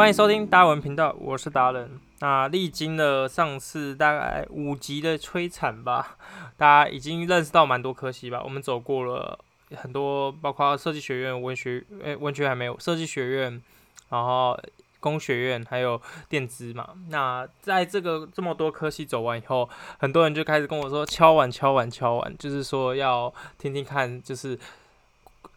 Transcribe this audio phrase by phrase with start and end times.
[0.00, 2.00] 欢迎收听达文频道，我是达人。
[2.20, 6.16] 那历经了上次大概五集的摧残吧，
[6.56, 8.40] 大家已经认识到蛮多科系吧。
[8.42, 9.38] 我们走过了
[9.76, 13.62] 很多，包括设计学院、文学，诶、文学还没有，设计学院，
[14.08, 14.58] 然后
[15.00, 16.88] 工学院，还有电资嘛。
[17.10, 24.58] 那在这个这么多科系走完以后，很多人就开始跟我说敲碗、敲碗、敲碗，就是说要听听看，就是。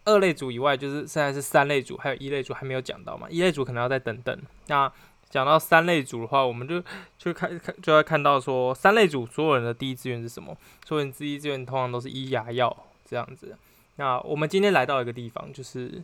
[0.04, 3.26] 二类组以外，就是现在是三类组，还有一类组还没有讲到嘛？
[3.30, 4.38] 一类组可能要再等等。
[4.66, 4.90] 那
[5.30, 6.82] 讲到三类组的话，我们就
[7.18, 10.56] 就看看就要看到说，三类组所有人的第一志愿是什么？
[10.86, 13.56] 所有人第一志愿通常都是医牙药这样子。
[13.96, 16.02] 那我们今天来到一个地方，就是。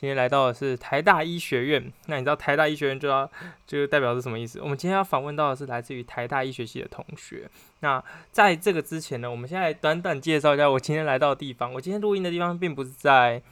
[0.00, 3.28] 今天来到的是台大医学院，那你知道台大医学院就要
[3.66, 4.60] 就代表是什么意思？
[4.60, 7.50] 我们今天要访问到的是来自于台大医学系的同学。
[7.80, 11.74] 那在这个之前呢，我们现在短短介绍一下我今天来到的地方。
[11.74, 13.42] 我今天录音的地方并不是在，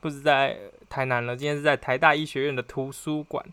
[0.00, 0.56] 不是在
[0.88, 3.44] 台南了，今天是在台大医学院的图书馆。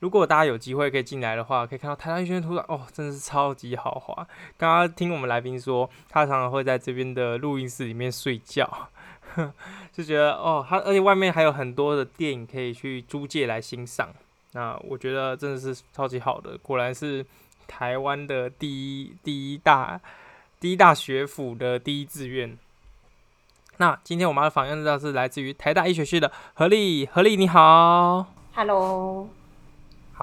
[0.00, 4.14] 如果大家有机会可以进来的话，可以看到台大医学院图书馆，哦，真的是超级豪华。
[4.58, 8.90] 刚刚听我们来宾说，他常常会在这边的录音室里面睡觉。
[9.92, 14.08] 就觉得哦，它而且外面还有很多的电影可以去租借来欣赏。
[14.52, 17.24] 那我觉得真的是超级好的，果然是
[17.66, 20.00] 台湾的第一第一大
[20.58, 22.58] 第一大学府的第一志愿。
[23.76, 29.39] 那今天我们的访问到是来自于台大医学系的何丽，何丽你好，Hello。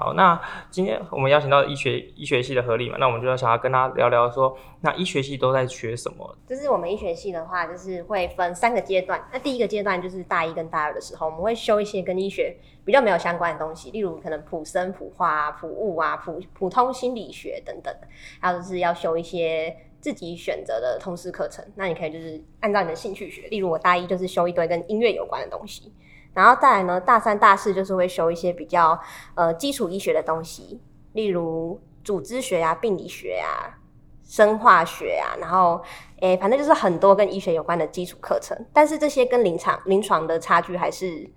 [0.00, 6.38] 好，那今天我们邀请到医学医学系的何丽嘛，那我们就要想要跟他聊聊说，那医学系都在学什么？
[6.46, 9.20] 就是我们医学系的话，就是会分三个阶段。
[9.32, 17.92] 那第一个阶段就是大一跟大二的时候，我们会修一些跟医学比较没有相关的东西，例如可能普生、普化啊、普物啊、普普通心理学等等。
[18.40, 23.48] 还有就是要修一些自己选择的通识课程，那你可以就是按照你的兴趣学。
[23.48, 25.92] 例如我大一就是修一堆跟音乐有关的东西。
[26.38, 28.96] 然后再来呢，大三、大四就是会修一些比较
[29.34, 30.80] 呃基础医学的东西，
[31.14, 33.74] 例如组织学啊、病理学啊、
[34.22, 35.82] 生化学啊，然后
[36.20, 38.56] 诶，反正就是很多跟医学有关的基础课程。
[38.72, 41.28] 但是这些跟临床临床的差距还是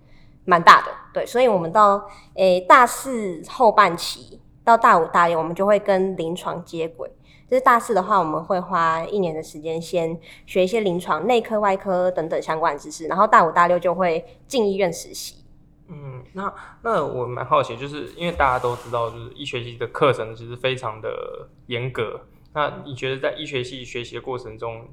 [0.44, 1.26] 蛮大的，对。
[1.26, 7.10] 所以我们到诶大四后半期到大五、大六，我们就会跟临床接轨。
[7.52, 15.44] 就是大四的话，我们会花一年的时间，先学一些临床、内科、外科等等相关的知识，然后大五、大六就会进医院实习。
[15.88, 22.22] 嗯，那那我蛮好奇，就是因为大家都知道，就是医学系的课程其实非常的严格。
[22.54, 24.88] 那你觉得在医学系学习的过程中，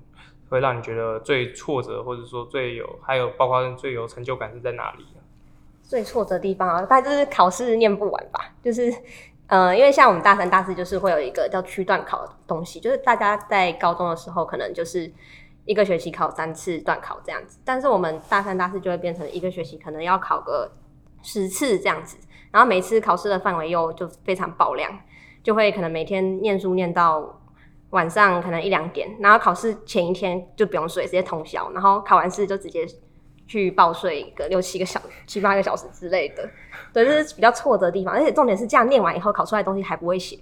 [0.50, 5.06] 会让你觉得最挫折，或者说最有，还有包括最有成就感是在哪里？
[5.82, 8.94] 最挫折的地方啊，大概就是考试念不完吧，就是。
[9.50, 15.12] 呃，因为像我们大三、大四就是会有一个叫区段考的东西，就是大家在高中的时候可能就是
[15.66, 20.72] 一个学期考三次段考这样子，但是我们大三、大四就会变成一个学期可能要考个
[21.24, 22.16] 十次这样子，
[22.52, 24.92] 然后每次考试的范围又就非常爆量，
[25.42, 27.42] 就会可能每天念书念到
[27.90, 32.86] 晚上可能一两点，然后考试前一天就不用睡，直接通宵，然后考完试就直接。
[33.50, 36.48] 去报睡个六七个小时、七八个小时之类的，
[36.94, 38.14] 对，这是比较挫折的地方。
[38.14, 40.38] 而且重点是这样念完以后，考出来的东西还不会写，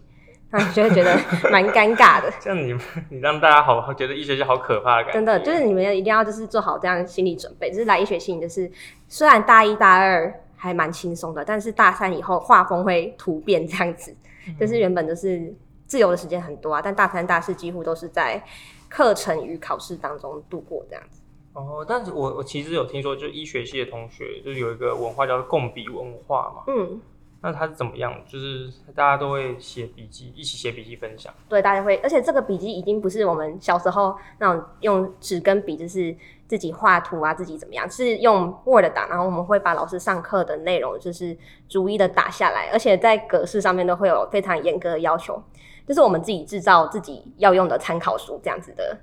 [0.51, 1.18] 那你就会觉得
[1.50, 2.29] 蛮尴尬的。
[2.41, 2.78] 这样你
[3.09, 5.13] 你让大家好觉得医学系好可怕的感觉。
[5.13, 7.72] 真的，就是你们一定要就是做好这样心理准备。
[7.72, 8.69] 就是来医学系，就是
[9.07, 14.13] 虽然大一大二还蛮轻松的，但是大三以后画风会突变，这样子。
[14.59, 15.53] 就是原本就是
[15.85, 18.44] 自由的时间很多啊，但大三大四几乎都是在
[18.89, 21.16] 课程与考试当中度过这样子。
[21.57, 26.62] 哦，但是我我其实有听说，就医学系的同学，就是有一个文化叫做共笔文化嘛。
[26.68, 27.01] 嗯，
[27.41, 28.13] 那它是怎么样？
[28.28, 31.34] 就是大家都会写笔记，一起写笔记分享。
[31.50, 36.16] 对，大家会，而且这个笔记已经不是我们小时候那种用纸跟笔，就是
[36.47, 41.35] 自己画图啊，自己怎么样，是用 Word 打，然后我们会把老师上课的内容就是
[41.68, 45.41] 逐一的打下来，而且在格式上面都会有非常严格的要求，
[45.88, 48.95] 就是我们自己制造自己要用的参考书这样子的。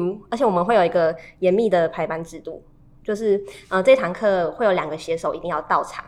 [0.00, 2.64] view，而且我们会有一个严密的排班制度，
[3.04, 6.04] 就是呃这堂课会有两个写手一定要到场，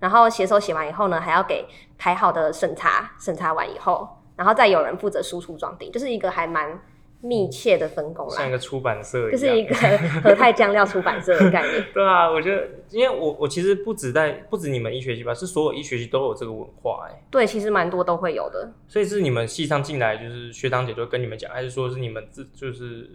[0.00, 6.80] 然后写手写完以后呢，还要给排好的审查，审查完以后，然后再有人负责输出装订，就是一个还蛮
[7.20, 9.74] 密切的分工啦，像一个出版社一样，就是一个
[10.22, 11.84] 和泰酱料出版社的概念。
[11.92, 17.24] 对啊，我觉得，因为我我其实不止在不止你们一学期吧，是所有一学期都有这个文化哎、欸。
[17.28, 18.72] 对，其实蛮多都会有的。
[18.86, 23.10] 所以是你们系上进来，就是学长姐就跟你们讲，还是说是你们自就是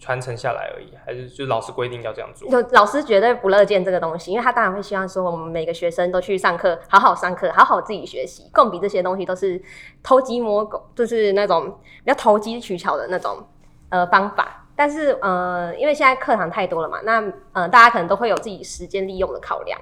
[0.00, 2.50] 传承下来而已，还是就老师规定要这样做？
[2.50, 8.50] 就老师绝对不乐见这个东西，因为他当然会希望说我们每个学生都去上课，好好上课，好好自己学习。
[8.52, 9.62] 共笔这些东西都是
[10.02, 13.38] 偷鸡摸狗，就是那种比较投机取巧的那种。
[13.92, 17.20] 呃，方法，但是呃，因为现在课堂太多了嘛，那
[17.52, 19.76] 呃，大家可能都会有自己时间利用的考量，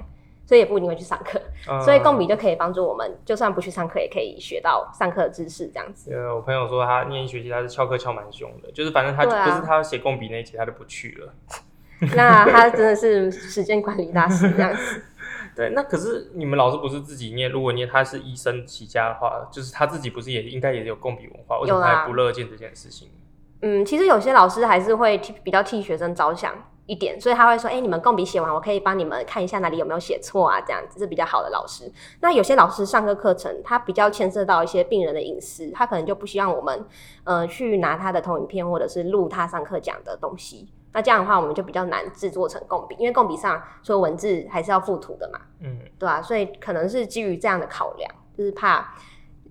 [0.48, 1.38] 所以也不一定会去上课。
[1.68, 6.10] 嗯、所以共笔就可以帮助我们，就算不去上课，也可以学到上课的知识这样子。
[6.14, 11.34] 呃，我朋友说他念一学期，他是翘课翘蛮凶的，就是反正他、啊、就是他写共笔那一节，他就不去了。
[12.16, 15.02] 那他真的是时间管理大师这样子。
[15.54, 17.50] 对，那可是你们老师不是自己念？
[17.50, 21.58] 如果念他是医生起家的话，就是他自己不是也应该也有共笔文化？
[21.58, 23.08] 为什么他还不乐见这件事情？
[23.62, 26.54] 嗯，其实有些老师还是会替比较替学生着想
[26.88, 36.84] 一点，所以他会说：“哎、欸，你们共笔写完，我可以帮你们看一下哪里有没有写错啊，这样子是比较好的老师。”那有些老师上课课程，他比较牵涉到一些病人的隐私，他可能就不希望我们
[37.24, 40.72] 呃去拿他的投影片或者是录他上课讲的东西。
[40.90, 48.94] 那这样的话，我们就比较难制作成共笔，因为共笔上说文字还是要附图的嘛，嗯，对啊，所以可能是基于这样的考量，就是怕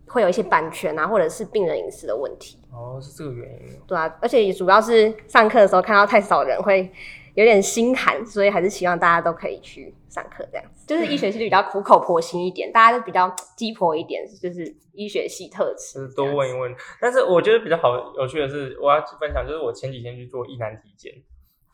[0.08, 2.58] 会有一些版权啊，或者是病人隐私的问题。
[2.72, 3.80] 哦，是这个原因。
[3.86, 6.92] 对啊，而且也主要是上课的时候看到太少人，会
[7.38, 10.88] 有点心寒，所以还是希望大家都可以去上课这样子。
[10.88, 16.00] 就是医学系就比较苦口婆心一点，大家都比较鸡婆一点，就是医学系特质。
[16.00, 21.14] 就是多问一问，但是我觉得比较好有趣的是，我要分享，就是我前几天去做疑难体检。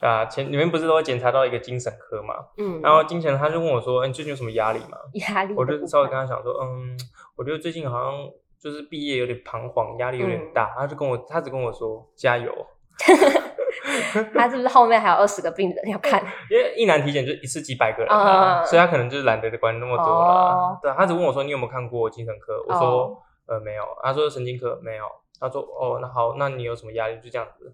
[0.01, 2.36] 啊，前你们不是都会检查到一个精神科嘛？
[2.57, 4.98] 嗯，然后精神他就问我说：“哎、欸，你最近有什么压力吗？”
[5.31, 7.00] 压力，我就稍微跟他讲说：“嗯，
[7.38, 8.30] 我觉得最近好像
[8.60, 10.74] 就是毕业有点彷徨，压力有点大。
[10.75, 12.51] 嗯”他就跟我，他只跟我说：“加油。”
[14.33, 16.21] 他是不是后面还有二十个病人要看？
[16.50, 20.80] 因为一男体检就一次几百个人所以他可能就是懒得管那么多了、哦。
[20.81, 25.06] 对，他只问我说：“你有没有看过精神科？”我说：“哦、呃，没有。”他说：“神经科没有。”
[25.39, 27.74] 他说：“哦，那好，那你有什么压力？”就这样子。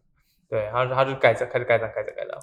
[0.49, 2.37] 对，然后他就改着，开始改着改着，改着。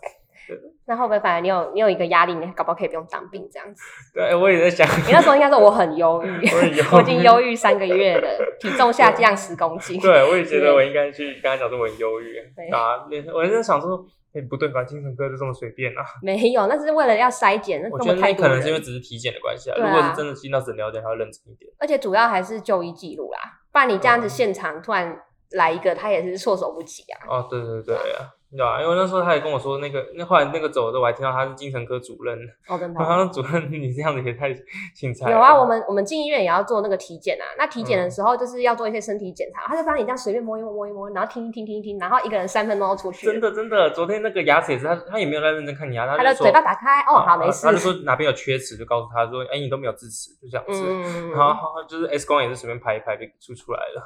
[0.86, 3.82] 那会不会反而你有你有一个压力，你搞不好可以不用当兵这样子？
[4.14, 4.86] 对，我也在想。
[5.06, 6.46] 你那时候应该说我很忧郁，
[6.92, 8.28] 我，我已经忧郁三个月了，
[8.60, 9.98] 体重下降十公斤。
[10.02, 12.38] 对，我也觉得我应该去跟他讲说我很忧郁
[12.72, 13.04] 啊。
[13.34, 14.84] 我在想说，哎，不对吧？
[14.84, 16.04] 精神科就这么随便啊？
[16.22, 17.82] 没有，那是为了要筛检。
[17.82, 19.76] 那我觉得那可能是因为只是体检的关系啊。
[19.76, 21.70] 如果是真的进到诊疗间，还要认真一点。
[21.78, 23.38] 而且主要还是就医记录啦，
[23.72, 25.20] 不然你这样子现场突然
[25.52, 27.26] 来一个，他也是措手不及啊。
[27.28, 28.30] 哦，对对对啊。
[28.54, 32.38] 对啊，因为那时候他也跟我说，那个那后来那个走的时候，我还听到他是精神科主任。
[32.68, 32.98] 哦，真的。
[32.98, 34.54] 他说主任，你这样子也太
[34.94, 35.32] 精彩了。
[35.32, 37.44] 有啊，我们我们进医院也要做那个体检啊。
[37.58, 43.26] 那体检的时候就是要做一些身体检查，嗯、他就帮你这样随便摸一摸摸一摸，然后听一听听一听，然后一个人三分钟就出去。
[43.26, 47.66] 真的真的，昨天那个牙齿也是他，他也没有在认真看你牙，他的嘴巴打开，哦，好没事。
[47.66, 50.82] 他就说哪边有缺齿，就告诉他说，哎，你都没有智齿，就这样子。
[50.86, 51.32] 嗯。
[51.32, 54.02] 然后就是 X 光也是随便拍一拍就出出来了。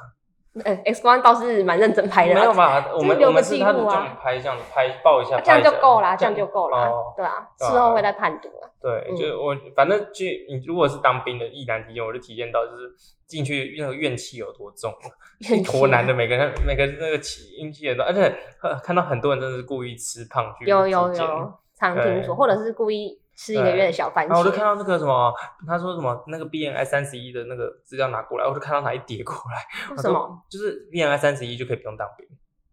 [0.53, 2.33] 嗯，X 光倒是蛮认真拍的。
[2.33, 2.85] 没有吧？
[2.93, 6.77] 我们我们是他的这样拍，这样子拍，抱一下，这样就够了，这样就够了。
[6.77, 8.67] 哦，对啊，事后会再判读啊。
[8.81, 12.93] 对，就我反正就，你如果是当兵的役男体验，我就体验到就是
[13.25, 14.93] 进去那个怨气有多重，
[15.39, 18.35] 一坨男的每个人每个那个气阴气也多，而且
[18.83, 20.65] 看到很多人真的是故意吃胖去。
[20.65, 23.20] 有有有，常听说，或者是故意。
[23.35, 25.33] 吃一个月的小番茄，然后我就看到那个什么，
[25.67, 29.95] 他说什么那个 BMI 三十一的那个资料拿过来，我就看到拿一叠过来。
[29.95, 30.43] 为什么？
[30.49, 32.27] 就是 BMI 三十一就可以不用当兵。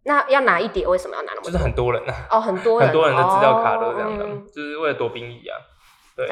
[0.04, 1.50] 那要拿一叠，为什么要拿那么多？
[1.50, 2.38] 就是很多人呐、啊。
[2.38, 5.56] 哦，很多人， 很多人的资料卡都这样的、哦，就是为了躲兵役啊。
[6.16, 6.28] 对。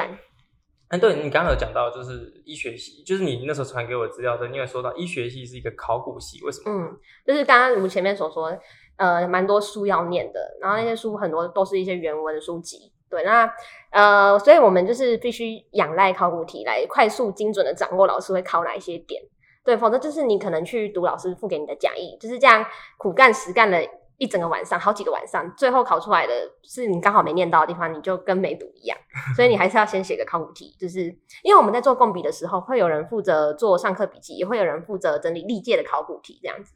[0.88, 6.70] 哎，对你刚刚有讲到，就是医学系，就是你那时候传给我资料的，你有说到医学系是一个考古系，为什么？
[6.70, 6.96] 嗯，
[7.26, 8.56] 就是刚刚我们前面所说，
[8.96, 12.92] 呃，蛮多书要念的，然后那些书很多都是一些原文书籍。
[13.08, 13.50] 对，那
[13.90, 19.22] 呃，所以我们就是必须仰赖考古题来快速精准的掌握老师会考哪一些点。
[19.64, 22.64] 对，否则就是你可能去读老师付给你的讲义，就是这样
[22.98, 23.78] 苦干实干了
[24.16, 26.32] 一整个晚上，好几个晚上，最后考出来的
[26.62, 28.96] 是你刚好没念到的地方，你就跟没读一样。
[29.34, 31.02] 所以你还是要先写个考古题，就是
[31.42, 36.74] 因为我们在做共笔的时候，会有人负责做上课笔记，也会有人负责整理历届的考古题，这样子。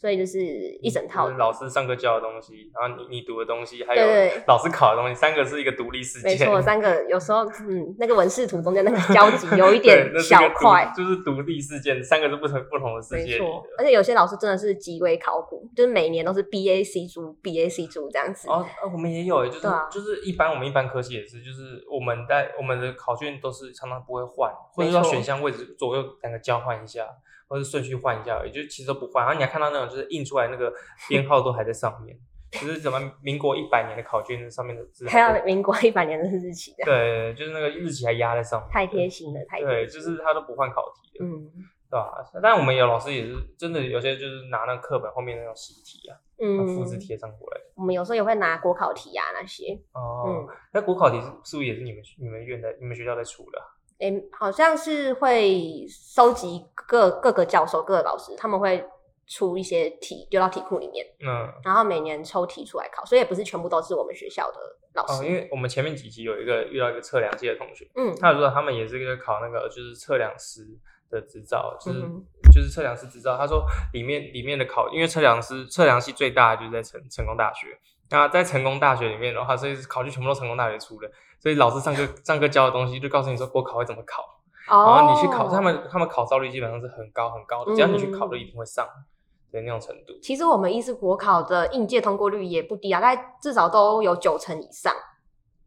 [0.00, 0.40] 所以就是
[0.80, 4.02] 一整套，就是、老师上课教的东西，然后你你读的东西，还有
[4.46, 6.30] 老师考的东西，三个是一个独立事件。
[6.30, 13.38] 没错，三个有时候嗯，那个文视图中间那个 交集有一点小块，就是独立事件，三个是不同不同的事件。
[13.38, 18.48] 没错，而且有些老师真的是极为考古，就是每年都是 B A C 组 B A C 组这样子。
[18.48, 27.06] 哦，我们也有，就是、啊、就是一般我们一般科系也是，就是我们在我们的考卷都是常常不会换，或者说选项位置左右两个交换一下。
[27.50, 29.24] 或者顺序换一下而已，就其实都不换。
[29.24, 30.72] 然后你还看到那种，就是印出来那个
[31.08, 32.16] 编号都还在上面，
[32.52, 36.84] 就是什么民国一百年的考卷上面的字，还有民国一百年的日期的。
[36.84, 38.70] 对，就是那个日期还压在上面。
[38.70, 39.74] 太贴心了，太贴心了。
[39.74, 41.50] 对，就是他都不换考题的，嗯，
[41.90, 42.24] 对吧？
[42.40, 47.60] 但我们有老师也是真的，有些就是拿那课本后面那种习题啊，嗯，复制贴上过来。
[47.74, 49.76] 我们有时候也会拿国考题啊那些。
[49.92, 53.58] 哦，嗯，那国考题是是不是也是你们你们院的你们学校在出的？
[54.00, 58.84] 诶、欸，好像是会收集各各个教授、各个老师，他们会
[59.26, 64.58] 出一些题丢到题库里面，嗯，然后每年抽题出来考，所以也不是全部都是我们学校的
[64.94, 65.22] 老师。
[65.22, 70.66] 哦，因为我们前面几集有一个遇到一个测量系的同学，嗯，他有说他们也是一个考那个就是测量师
[71.10, 73.36] 的执照，就是、嗯、就是测量师执照。
[73.36, 77.66] 他说里面里面的考，因为测量师测量系最大的就是在成成功大学，
[78.10, 84.22] 那在成功大学里面的话，所以考据全部都成功大学出的，所以老师上课上课教的东西就告诉你说国考会怎么考，
[84.68, 88.84] 哦、然后你去考，他们他们考照率基本上是很高很高的，只要你去考，就一定会上。
[88.86, 89.04] 嗯
[89.52, 94.94] 的那种程度，其实我们医师国考的应届通过率也不低啊，大概至少都有九成以上。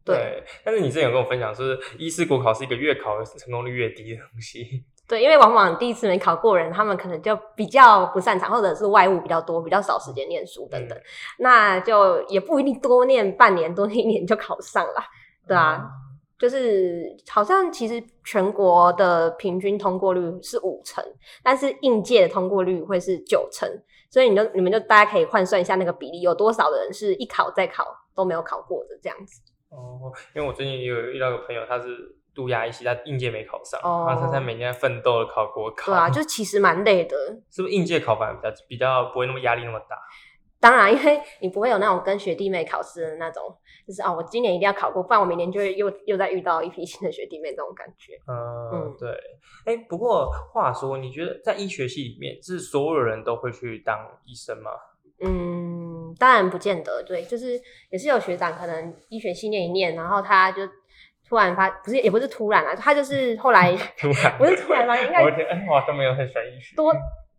[0.02, 4.86] 对，对，但是你之前有跟我分享，说是医师国考是一个越考成功率越低的东西。
[5.08, 11.02] 对，因为往往第一次没考过人，他们可能就比较不擅长，或者是外务比较多，比较少时间念书等等，嗯、
[11.38, 15.04] 那就也不一定多念半年，多念一年就考上了。
[15.46, 15.80] 对啊。
[15.82, 15.90] 嗯
[16.36, 21.02] 就是好像其实全国的平均通过率是五成，
[21.44, 23.66] 但是应届的通过率会是九成，
[24.10, 29.40] 所以你就你们就大家可以换算一下那个比例，有多少的人是一考再考都没有考过的这样子。
[29.70, 31.86] 哦，因为我最近有遇到个朋友，他是
[32.34, 35.92] 读牙医系，他应届没考上，哦，然后他在每年奋斗的考国考。
[35.92, 37.16] 对啊， 就其实蛮累的。
[37.50, 39.96] 是不是应届考反而比较比较不会那么压力那么大？
[40.60, 43.54] 当然，因为 你不会有那种跟学弟妹考试的那种，
[43.86, 48.14] 就是哦，我今年一定要考过，不然我明年就会又又再遇到一批新的学弟妹这种感觉。
[48.26, 49.10] 嗯，嗯对。
[49.66, 54.70] 哎、欸，不过话说，你觉得在医学系里面，是所有人都会去当医生吗？
[55.20, 57.02] 嗯，当然不见得。
[57.02, 57.60] 对，就是
[57.90, 60.62] 也是有学长可能医学系念一念，然后他就
[61.28, 64.96] 突然发，不是也不是突然啊，他就是后来 突然不是突然吗？
[65.00, 66.76] 应该我觉得哎，我好像没有很喜欢医学。
[66.76, 66.92] 多。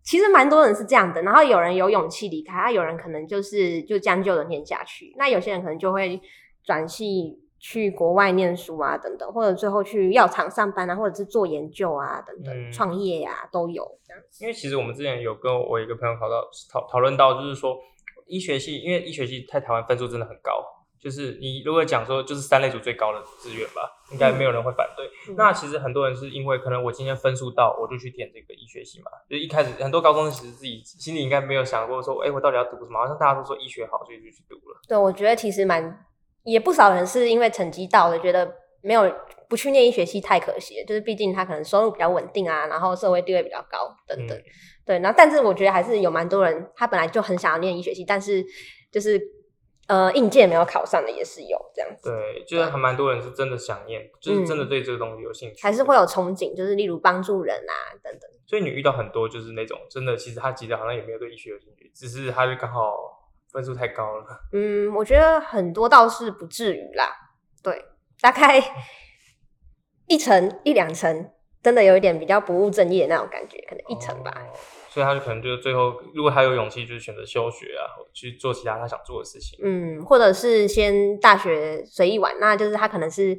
[0.03, 5.11] 其实蛮多人是这样的，然后有人有勇气离开，啊，有人可能就是就将就的念下去。
[5.17, 6.21] 那有些人可能就会
[6.63, 14.43] 转系去国外念书啊，等等，或者最后去药厂上班啊，或者是做研究啊，等等，嗯、创业呀、啊、都有这样子。
[14.43, 17.75] 因为其实我们之前有跟我一个朋友讨到讨讨论到，就是说
[18.27, 20.63] 医学系，因为医学系在台湾分数真的很高。
[21.05, 25.05] 就是你如果讲说，就是三类组最高的志愿吧，应该没有人会反对。
[25.29, 29.11] 嗯、那其实很多人是因为可能我今天分数到，我就去填这个医学系嘛。
[29.29, 32.97] 就一开始很多高中生其实自己心里应该没有想过说，哎、欸，我到底要读什么？
[32.97, 34.81] 好像大家都说医学好，所以就去读了。
[34.87, 36.03] 对，我觉得其实蛮
[36.43, 39.03] 也不少人是因为成绩到了，觉得没有
[39.47, 40.85] 不去念医学系太可惜了。
[40.87, 44.35] 就是毕竟他可能收入比较稳定啊，然后社会地位比较高等等。
[44.35, 44.43] 嗯、
[44.87, 48.43] 对，然后但是我觉得还是有蛮多人，他本来就很想要念医学系，但是
[48.91, 49.21] 就是。
[49.87, 52.09] 呃，应届没有考上的也是有这样子。
[52.09, 58.29] 对，就是还蛮多人是真的想念，嗯、就是真的对这个东西有兴趣，还是会有憧憬，就是例如帮助人啊等等。
[58.47, 62.95] 所以你遇到很多就是那种真的，其实他其实好像也没有对医学有兴趣，只是他就刚好
[63.51, 64.25] 分数太高了。
[64.53, 67.11] 嗯，我觉得很多倒是不至于啦。
[67.61, 67.85] 对，
[68.21, 68.59] 大概
[70.07, 74.31] 一层一两层，真的有一点比较不务正业的那种感觉，可能一层吧。
[74.35, 74.57] 哦
[74.95, 77.83] 所以他就可能就最后，如果他有勇气，就是选择休学啊，
[78.13, 79.59] 去做其他他想做的事情。
[79.61, 83.37] 嗯，或者是先大学随意玩，那就是他可能是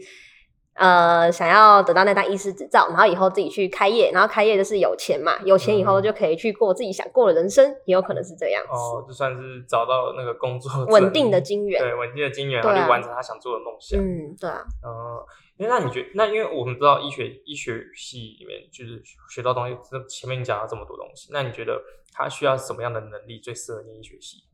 [0.77, 8.73] 呃想要得到那张医师执照，然后以后自己去开业，然后开业就是有钱嘛，有钱以后就可以去过自己想过的人生，嗯、也有可能是这样子。
[8.73, 14.01] 哦，就算是找到那个工作稳定的金源，对，稳定的金源，然后就完成他想做的梦想。
[14.01, 14.65] 嗯，对啊。
[14.83, 15.27] 呃
[15.59, 21.81] 因为那你觉得，那因为我们知道医学医学系里面就是学到东西，这前面你讲了这么多东西，那你觉得
[22.13, 24.45] 他需要什么样的能力最适合念医学系？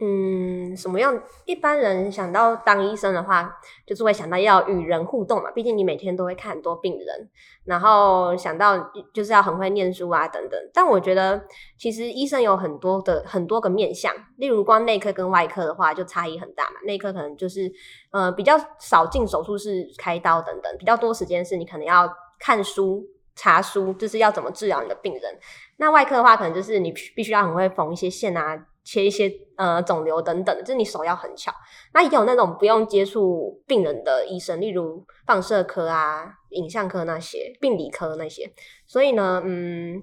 [0.00, 1.22] 嗯，什么样？
[1.44, 5.50] 一般人想到当医生的话，就是会想到要与人互动嘛。
[5.52, 7.30] 毕竟你每天都会看很多病人，
[7.64, 10.60] 然后想到就是要很会念书啊等等。
[10.72, 11.40] 但我觉得，
[11.78, 14.12] 其实医生有很多的很多个面向。
[14.36, 16.80] 例如，光内科跟外科的话，就差异很大嘛。
[16.84, 17.70] 内科可能就是
[18.10, 25.38] 呃比较少进手术室开刀等等，比较多时间是你可能要看书查书，就是要怎么治疗你的病人。
[25.76, 28.66] 那外科的话，可能就是你必须要很会缝一些线啊。
[28.84, 31.50] 切一些呃肿瘤等等，就是你手要很巧。
[31.94, 38.52] 那也有那种不用接触病人的医生，例如放射科啊、影像科那些、病理科那些。
[38.86, 40.02] 所以呢，嗯，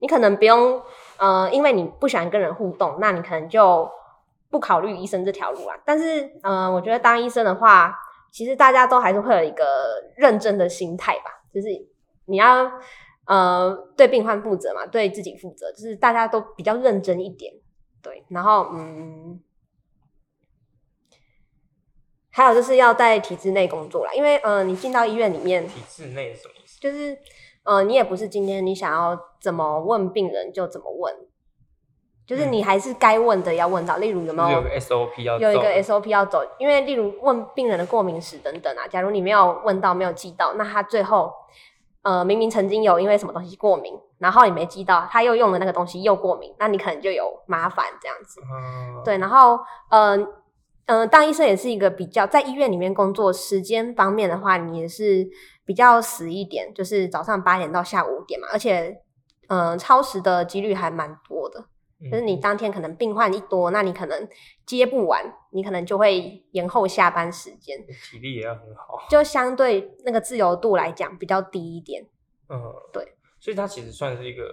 [0.00, 0.82] 你可能不用
[1.18, 3.88] 呃，因为你不喜欢跟人互动，那你可能就
[4.50, 5.76] 不考虑医生这条路啊。
[5.84, 7.94] 但是，呃，我觉得当医生的话，
[8.32, 9.64] 其实大家都还是会有一个
[10.16, 11.68] 认真的心态吧，就是
[12.26, 12.70] 你要
[13.26, 17.52] 呃对病患负责嘛，对自己负责，就是大家都比较认真一点。
[18.02, 19.40] 对，然后嗯，
[22.30, 26.78] 还有就是要在体制内工作啦，因为呃，你进到医院里面，体制内是什么意思？
[26.80, 27.18] 就是
[27.64, 31.14] 呃，你也不是今天你想要怎么问病人就怎么问，
[32.26, 41.32] 就是你还是该问的要问到，例如有没有，有个 SOP 要有一个 SOP 要走，因为例如问病人的过敏史等等啊，假如你没有问到，没有记到，那他最后
[42.06, 48.40] 呃，明明曾经有因为什么东西过敏，然后你没记到，他又用了那个东西又过敏，那你可能就有麻烦这样子。
[48.42, 49.58] 嗯，对，然后，
[49.90, 50.26] 嗯、呃、
[50.86, 55.26] 嗯、呃，当医生也是一个比较在医院里面工作，时间方面的话，你也是
[55.64, 59.02] 比较死一点，就是早上八点到下午五点嘛，而且，
[59.48, 61.64] 嗯、呃，超时的几率还蛮多的。
[62.10, 64.28] 就是你当天可能病患一多，那你可能
[64.66, 67.78] 接不完，你可能就会延后下班时间，
[68.10, 72.04] 体力也要很好，就相对那个自由度来讲比较低一点。
[72.48, 72.60] 嗯，
[72.92, 74.44] 对，所以它其实算是一个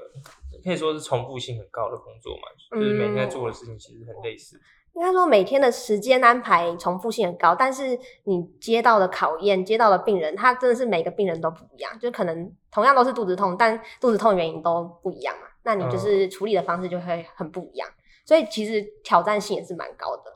[0.63, 2.43] 可以说是重复性很高的工作嘛，
[2.79, 4.57] 就是每天在做的事情其实很类似。
[4.57, 4.61] 嗯
[4.95, 15.47] 应该说每天的时间安排重复性很高，但是你接到的考验、接到的病人，他真的是每个病人都不一样，就可能同样都是肚子痛，但肚子痛的原因都不一样嘛。
[15.63, 20.33] 那你就是处理的方式就会很不一样，嗯、所以其实挑战性也是蛮高的。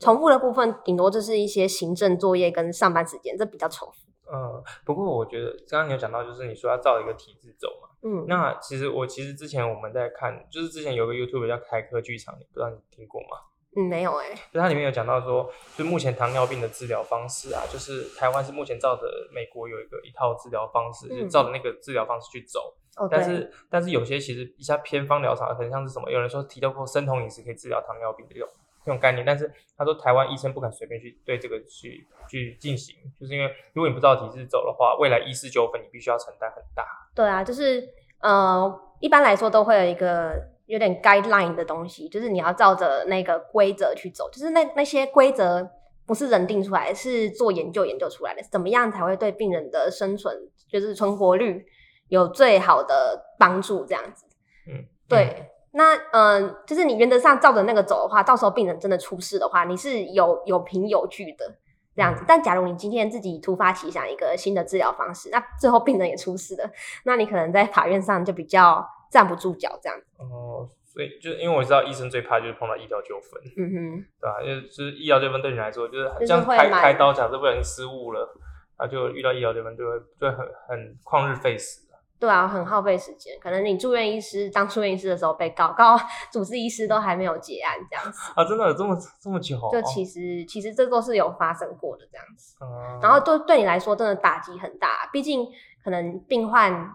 [0.00, 3.98] 重复的部分顶多就是一些行政作业跟上班时间，这比较重复。
[4.30, 7.88] 嗯，不过我觉得刚刚你有讲到，就是你说要照一个体制走嘛。
[8.02, 13.38] 嗯，那其实我其实之前我们在看，就是之前有个 YouTube 叫凯科剧场，你不知道你听过吗？
[13.76, 19.02] 嗯，没有哎、欸，就它里面有讲到说，就目前糖尿病的治疗方式啊，就是台湾是目前照着
[19.32, 22.74] 美国有一个一套治疗方式，嗯、就照着那个治疗方式去走。
[22.96, 28.48] 哦，但是但是有些其实一下偏方疗法，可能像是什么，有人说提到过生酮饮食可以治疗糖尿病的这种
[28.84, 36.84] 这种概念，但是他说台湾医生不敢随便去对这个去去进行，就是因为如果你不照体制走的话，未来医师纠纷你必须要承担很大。
[37.14, 37.88] 对啊，就是
[38.20, 40.52] 呃，一般来说都会有一个。
[40.66, 45.70] 有点 guideline 的东西，就是你要照着那个规则去走，就是那那些规则
[46.06, 50.34] 不是人定出来，是做研究研究出来的，怎么样才会对病人的生存，
[50.66, 51.66] 就是存活率
[52.14, 54.24] 有最好的帮助，这样子。
[54.68, 55.34] 嗯，对。
[55.38, 61.54] 嗯、那嗯、呃，就是你原则上照着那个走的话，到时候病人真的出事的话，你是有有凭有据的
[61.94, 62.22] 这样子。
[62.22, 66.70] 嗯、但假如你今天自己突发奇想一个新的治疗方式，那最后病人也出事了，
[67.04, 68.88] 那你可能在法院上就比较。
[69.10, 74.42] 站不住脚这样子哦，所以就因为我知道医生最怕就是碰到医疗纠纷，嗯哼，对吧？
[74.42, 78.28] 因为就是医疗纠纷对你来说就是很像开开刀，假设不小心失误了，
[78.76, 81.82] 啊，就遇到医疗纠纷就会就会很很旷日费时。
[82.24, 83.38] 对啊，很耗费时间。
[83.38, 85.94] 可能你住院医师当住院医师的时候被告，告
[86.32, 89.58] 主治医师都还没有结案这样子啊，真的有这么这么久？
[89.70, 95.46] 就其实其实这都是有发生过的这样子，嗯、然后对对你来说真的打击很大，毕竟
[95.84, 96.90] 可能病患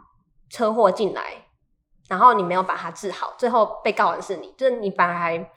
[0.50, 1.46] 车祸进来。
[2.10, 5.52] 然后你没有把它治好，最后被告的是你，就是你反而还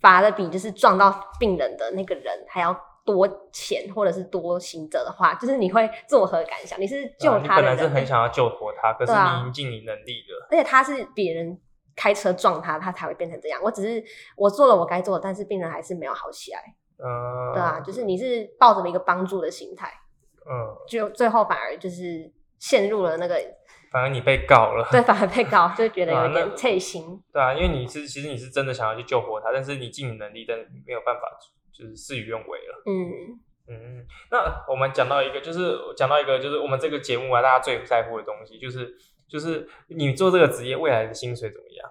[0.00, 6.80] 罚的比就是撞到病人的那个人还要多钱，或者是多行者的话，就是你会作何感想？
[6.80, 10.48] 你是救他的人，啊，你本来是很想要救活他，可是你已经尽你能力了，啊。
[10.50, 11.58] 而且他是别人
[11.96, 13.60] 开车撞他，他才会变成这样。
[13.62, 14.02] 我只是
[14.36, 16.60] 我做了我该做的，但是病人还是没有好起来。
[16.98, 19.92] 嗯，对啊，就是你是抱着一个帮助的心态，
[20.48, 23.36] 嗯，就最后反而就是陷入了那个。
[23.90, 27.22] 反而你被告了，对，反而被告， 就觉得有点退心。
[27.30, 31.28] 对啊，因为你是其实你是真的想要去救活他，但是你尽你能力，但没有办法，
[31.72, 32.82] 就是事与愿违了。
[32.86, 38.94] 嗯嗯，那我们讲到一个，就是讲到一个，就是我们这个节目啊，大家最在乎的东西，就是
[39.28, 41.90] 就是你做这个职业未来的薪水怎么样？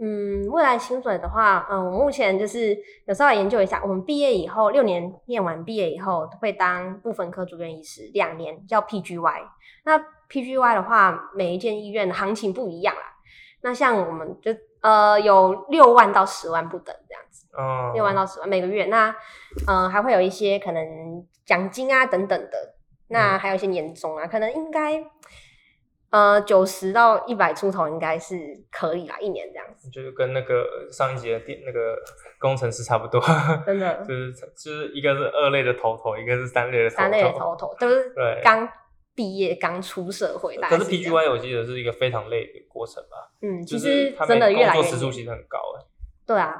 [0.00, 9.42] 嗯，未来薪水的话，嗯，我目前就是有稍微研究一下，我们毕业以后六年念完毕业以后会当部分科住院医师，两年叫 PGY。
[9.84, 13.02] 那 PGY 的话，每一间医院的行情不一样啦。
[13.62, 18.86] 那像我们就呃有六万到十万不等这样子，哦，六万到十万每个月。
[18.86, 19.10] 那
[19.66, 20.84] 嗯、呃，还会有一些可能
[21.44, 22.74] 奖金啊等等的。
[23.08, 25.04] 那还有一些年终啊，嗯、可能应该
[26.10, 28.36] 呃九十到一百出头应该是
[28.70, 29.90] 可以啦，一年这样子。
[29.90, 31.96] 就是跟那个上一节的电那个
[32.38, 33.20] 工程师差不多，
[33.66, 38.68] 真的， 就是就是一个是二类的头头，一个是三类的头头，三类的头头，就是对刚。
[39.14, 43.30] 毕业刚出社会，可是 PGY 我记得是一个非常累的过程吧？
[43.42, 44.80] 嗯，其实真的越来越。
[44.80, 45.84] 工作时数其实很高哎。
[46.26, 46.58] 对啊，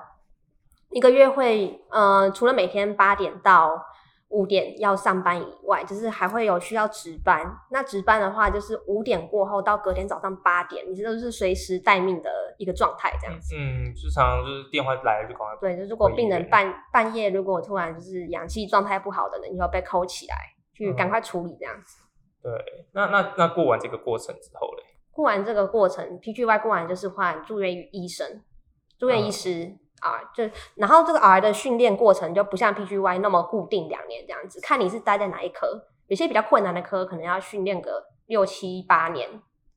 [0.92, 3.84] 一个月会呃，除了每天八点到
[4.28, 7.54] 五点要上班以外，就是还会有需要值班。
[7.70, 13.54] 那值班的话，就是五点过后到隔天早上八点，你这都是随时待命的一个状态，这样子。
[13.54, 15.56] 嗯，时常就是电话来了就赶快。
[15.60, 20.34] 对，就如果病人半半夜如果突然就是氧气状态不好的人，你就要被扣起来
[20.72, 21.98] 去赶快处理这样子。
[22.42, 22.50] 对，
[22.92, 24.82] 那那那过完这个过程之后嘞？
[25.10, 28.42] 过完这个过程，PGY 过完就是换住院医生、
[28.98, 35.66] 住院医师、嗯、啊，就然后这个 R 的训练过程就不像 PGY 那么固定两年这样子，看你是待在哪一科，
[36.08, 39.30] 有些比较困难的科可能要训练个六七八年，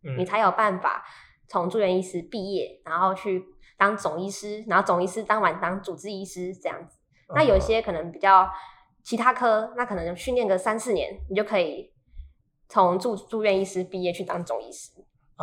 [0.03, 1.05] 嗯、你才有办法
[1.47, 3.45] 从住院医师毕业，然后去
[3.77, 6.99] 当总医师，然后总医师当完当主治医师这样子。
[7.29, 8.49] 嗯、那有些可能比较
[9.03, 11.93] 其他科，那可能训练个三四年，你就可以。
[12.67, 14.89] 从住住院医师毕业去当总医师，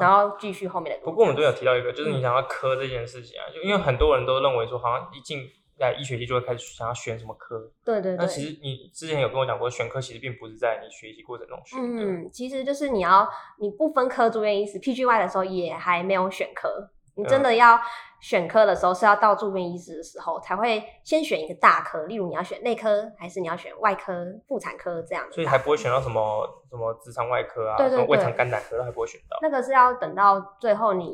[0.00, 1.04] 然后继续后面的。
[1.04, 7.70] 不过我们都有提到一个，就是你想要科这件事情啊，就因为很多人都认为说，好像一进来一学期就会开始想要选什么科。
[7.84, 8.16] 对对对。
[8.16, 12.02] 那其实你之前有跟我讲过，选科其实并不是在你学习过程中选的。
[12.02, 13.28] 嗯，其实就是你要
[13.58, 17.80] 你不分科住院医师 PGY 的时候也还没有选科，你真的要。
[18.22, 25.26] 选科的时候是要到住院医师的时候才会先选一个大科，例如你要选内科，还是你要选外科、妇产科这样。
[25.32, 29.36] 所以还不会选到什么什么直肠外科啊，对对对，什么胃肠肝胆科都还不会选到。
[29.42, 31.12] 那个是要等到最后你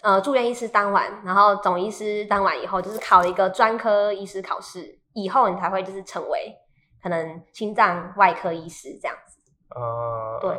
[0.00, 6.54] 呃住院医师当完，然后总医师当完以后，就是考一个专科医师考试以后，你才会就是成为
[7.02, 9.38] 可能心脏外科医师这样子。
[9.78, 10.58] 呃，对。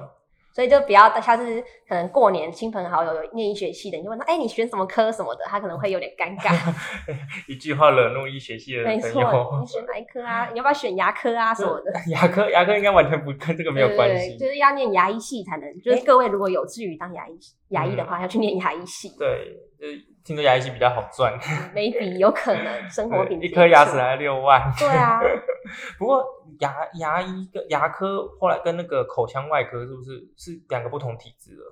[0.53, 6.55] 所以就不要下次可能过年亲朋好友有念医学系的，你就问他，哎、欸，你选什么科什么的，他可能会有点尴尬。
[7.49, 9.01] 一句话惹怒医学系的朋友。
[9.01, 10.49] 没错，你选哪一科啊？
[10.51, 11.91] 你要不要选牙科啊什么的？
[12.11, 14.37] 牙科，牙科应该完全不跟这个没有关系。
[14.37, 15.81] 就是要念牙医系才能。
[15.81, 17.39] 就是各位如果有志于当牙医、
[17.69, 19.09] 牙医的话，要去念牙医系。
[19.17, 21.38] 对，就是听说牙医系比较好赚。
[21.73, 23.47] 没比有可能 生活品质。
[23.47, 24.62] 一颗牙齿来六万。
[24.77, 25.19] 对啊。
[25.97, 26.23] 不过
[26.59, 31.63] 牙牙医跟牙科后来跟那个口腔外科是不是是两个不同体制的？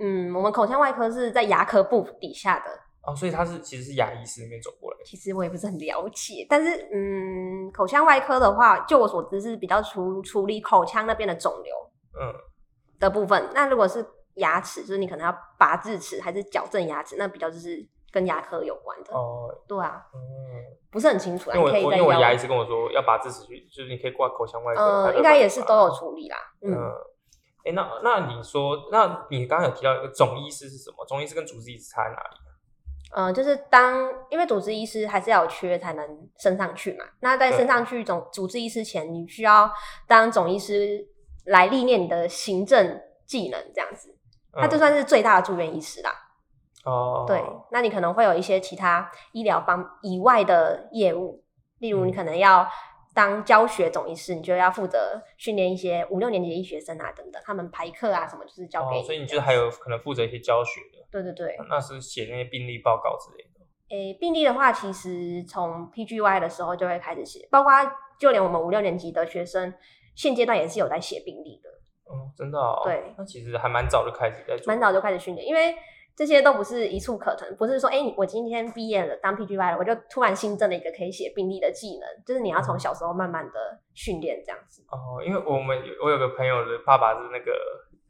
[0.00, 2.70] 嗯，我们口腔外科是在牙科部底下的
[3.02, 4.98] 哦，所以他是其实是牙医师那边走过来。
[5.04, 11.74] 其实我也不是很了解，但是嗯，口腔外科的话，就我所知是比较处处理口腔那边的肿瘤
[12.20, 12.32] 嗯
[13.00, 13.42] 的部分。
[13.42, 14.04] 嗯、那如果是
[14.38, 19.54] 牙齿，就是你可能要拔智齿还是矫正牙齿，那比较就是跟牙科有关的哦。
[19.68, 20.76] 对啊，嗯。
[20.90, 26.36] 不是很清楚啊，因为我因为我牙医师跟我说要拔智齿去，就是你可以挂口腔外科，嗯，应该也是都有处理啦。
[26.62, 26.72] 嗯，
[27.62, 31.04] 哎、欸，那那你说，那你刚刚有提到一个总医师是什么？
[31.06, 32.36] 总医师跟主治医师差在哪里？
[33.14, 37.04] 嗯，就是当因为主治医师还是要有缺才能升上去嘛。
[37.20, 39.70] 那在升上去总主治医师前，你需要
[40.06, 41.06] 当总医师
[41.44, 44.16] 来历练你的行政技能，这样子，
[44.54, 46.10] 那就算是最大的住院医师啦。
[46.84, 51.44] 哦，对，那你可能会有一些其他医疗方以外的业务，
[51.78, 52.66] 例如你可能要
[53.14, 59.02] 当教学总医师，你就要负责训练一些五六年级的医学生啊等等，他们排课啊什么，就是交给你。
[59.02, 61.06] 哦，所以你就还有可能负责一些教学的。
[61.10, 63.60] 对对对，那是写那些病例报告之类的。
[63.90, 67.72] 诶，病例的话，其实从 PGY 的时候就会开始写，包括
[68.18, 69.74] 就连我们五六年级的学生，
[70.14, 71.70] 现阶段也是有在写病例的。
[72.08, 72.80] 哦，真的哦。
[72.84, 75.74] 对，那其实还蛮早就开始在做，蛮早就开始训练，因为。
[76.18, 84.82] 这些都不是一蹴可成，不是说，哎，我今天毕业了当 PGY 了，我就突然新增了一个可以写病历的技能，就是你要从小时候慢慢的训练这样子。
[84.90, 87.52] 哦，因为我们我有个朋友的爸爸是那个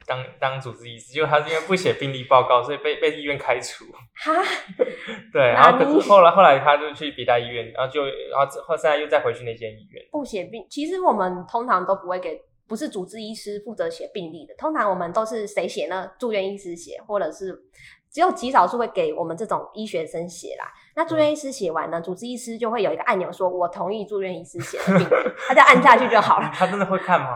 [0.06, 3.84] 当当主治医师，就他是因为不写病历报告，所以被被医院开除。
[4.24, 4.42] 哈？
[5.30, 10.02] 对，然后可是后来后来他就去别大医院，然后就然后后现在又再回去那间医院。
[10.10, 16.10] 不写病，其实我们通常都不会给，不是主治医师负责写病历的，通常我们都是谁写呢？
[16.18, 17.64] 住院医师写，或者是。
[18.10, 20.64] 只有极少数会给我们这种医学生写啦。
[20.96, 25.12] 那住院医师写完呢，主治医师就会有一个按钮，说我同意住院医师写的病历，
[25.46, 26.50] 他再按下去就好了。
[26.56, 27.28] 他真的会看吗？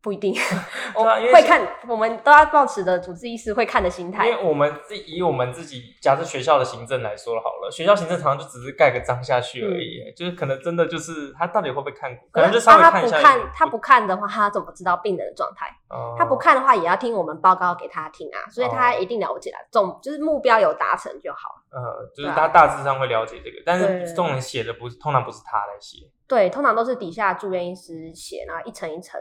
[0.00, 0.32] 不一定，
[0.94, 4.28] 我会看，我们都要保持的主治医师会看的心态。
[4.28, 13.20] 因为我们自以我们自己，假设学校的行政来说好了，学校行政常常就只是盖个章下去而已，嗯、就是可能真的就是他到底会不会看，可能就稍微看一下。
[13.20, 15.66] 他不看，他不看的话，他怎么知道病人的状态？
[15.88, 19.58] 哦、他不看的话，也要听我们报告给他听啊，所以他一定了解了。
[19.70, 21.56] 总就是目标有达成就好。
[21.70, 25.98] 呃，就是他大致上会了解这个，啊、但是这种人写的不是，通常不是他来写。
[26.28, 29.20] 对，通常都是底下住院医师写，然后一层一层。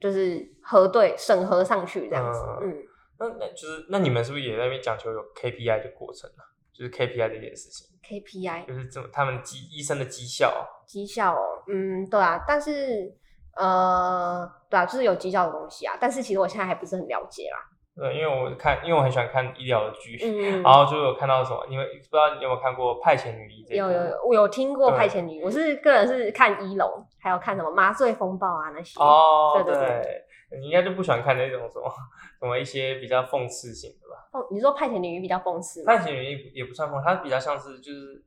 [0.00, 2.76] 就是核对审核上去这样子，嗯，嗯，
[3.18, 6.44] 那那就是那你们是不是也在那边讲求有 KPI 的过程啊？
[6.72, 13.10] 就是 KPI 这件事情，KPI 就是这么他们绩医生的绩效，绩效哦，嗯，对啊，但是
[13.56, 17.58] 呃，对啊，就是有绩效的东西啊，但是其实我现在还不是很了解啦。
[17.96, 23.74] 对，因为我看，因为我很喜欢看医疗的剧，嗯、 然后就有看到什么，你们不知道你有没有看过《派遣女医》这？
[23.74, 29.00] 有有有，我有听过《派遣女医》，我是个人是看一龙，还有看什么《麻醉风暴》啊那些。
[29.00, 31.90] 哦，对对对，对你应该就不喜欢看那种什么
[32.38, 34.28] 什么一些比较讽刺性的吧？
[34.38, 35.82] 哦，你说《派遣女医》比较讽刺？
[35.84, 38.22] 派遣女医也不算讽，它比较像是就是。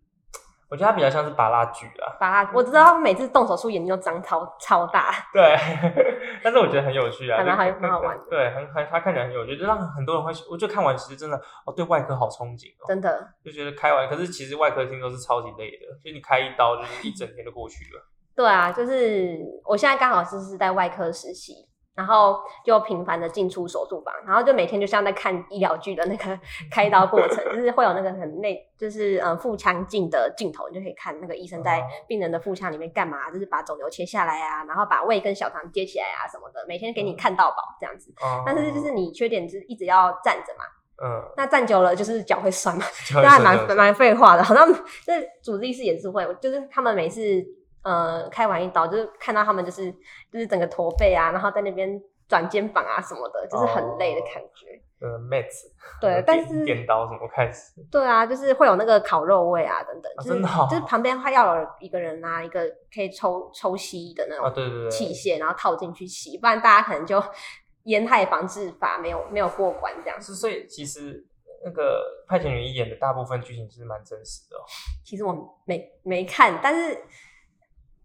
[0.69, 1.87] 我觉得它比较像是芭乐剧
[2.19, 5.55] 啊，我知道他每次动手术眼睛都张超超大，对，
[6.43, 18.05] 但是我觉得很有趣啊，还蛮好，蛮好玩的，对，很很，他看起来很有趣，就让很多人会，我觉得看完其实真的，哦，对外科好憧憬哦，真的，就觉得开完，可是其实外科听说是超级累的，就你开一刀就是一整天就过去了，
[18.35, 26.39] 对啊，就是我现在刚好是是在外科实习，然后就频繁的进出手术房，然后就每天就像在看医疗剧的那个
[26.71, 38.13] 开刀过程，就是会有那个很内，就是嗯腹腔镜的镜头，你就可以看那个医生在病人的腹腔里面干嘛，就是把肿瘤切下来啊，然后把胃跟小肠接起来啊什么的，每天给你看到饱这样子。
[38.45, 40.63] 但是就是你缺点就是一直要站着嘛，
[41.03, 44.65] 嗯，那站久了就是脚会酸嘛，那还蛮蛮废话的，好像
[45.05, 47.21] 就是主治医师也是会，就是他们每次。
[47.81, 49.91] 呃，开完一刀就是看到他们就是
[50.31, 54.81] 就是整个驼背啊，然后在那边转肩膀啊什么的，就是很累的感觉。
[55.01, 55.63] 呃，mats。
[56.01, 57.81] 对，但是电刀怎么开始？
[57.89, 67.23] 对啊，就是会有那个烤肉味啊等等，啊、就是真的、哦、就是旁边还要有一个人拿一个可以抽抽吸的那种对对对器械，然后套进去吸，不然大家可能就
[67.85, 70.21] 烟害防治法没有没有过关这样。
[70.21, 71.25] 是，所以其实
[71.63, 74.61] 那个派遣女医演的大部分剧情是蛮真实的、哦。
[75.05, 76.97] 其实我没没看，但是。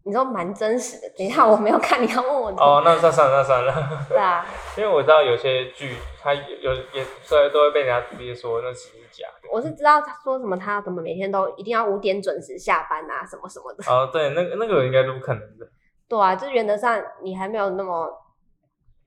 [0.06, 3.74] 你说蛮真实的，等一下我没有看，你要问我哦，那那算了，那算了。
[4.08, 9.48] 对啊，因为我知道有些剧，它有也虽然都会被人家直接说那其实是假的。
[9.50, 13.84] 我是知道他说什么，他怎么每天都一定要五点准时下班啊，什么什么的。
[13.90, 15.66] 哦，对，那个那个应该是不可能的。
[16.06, 18.06] 对啊，就是原则上你还没有那么，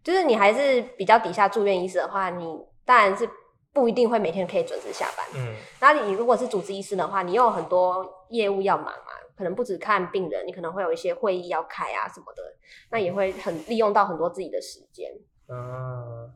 [0.03, 3.29] 就是你还是比较底下住院医师的话，你当然是
[3.71, 5.23] 不一定会每天可以准时下班。
[5.36, 9.12] 嗯，那你如果是主治医师的话，你又有很多业务要忙嘛。
[9.38, 12.41] 可能不止看病人，你可能会有一些会议要开啊什么的，
[12.89, 15.12] 那也会很利用到很多自己的时间。
[15.47, 16.34] 嗯，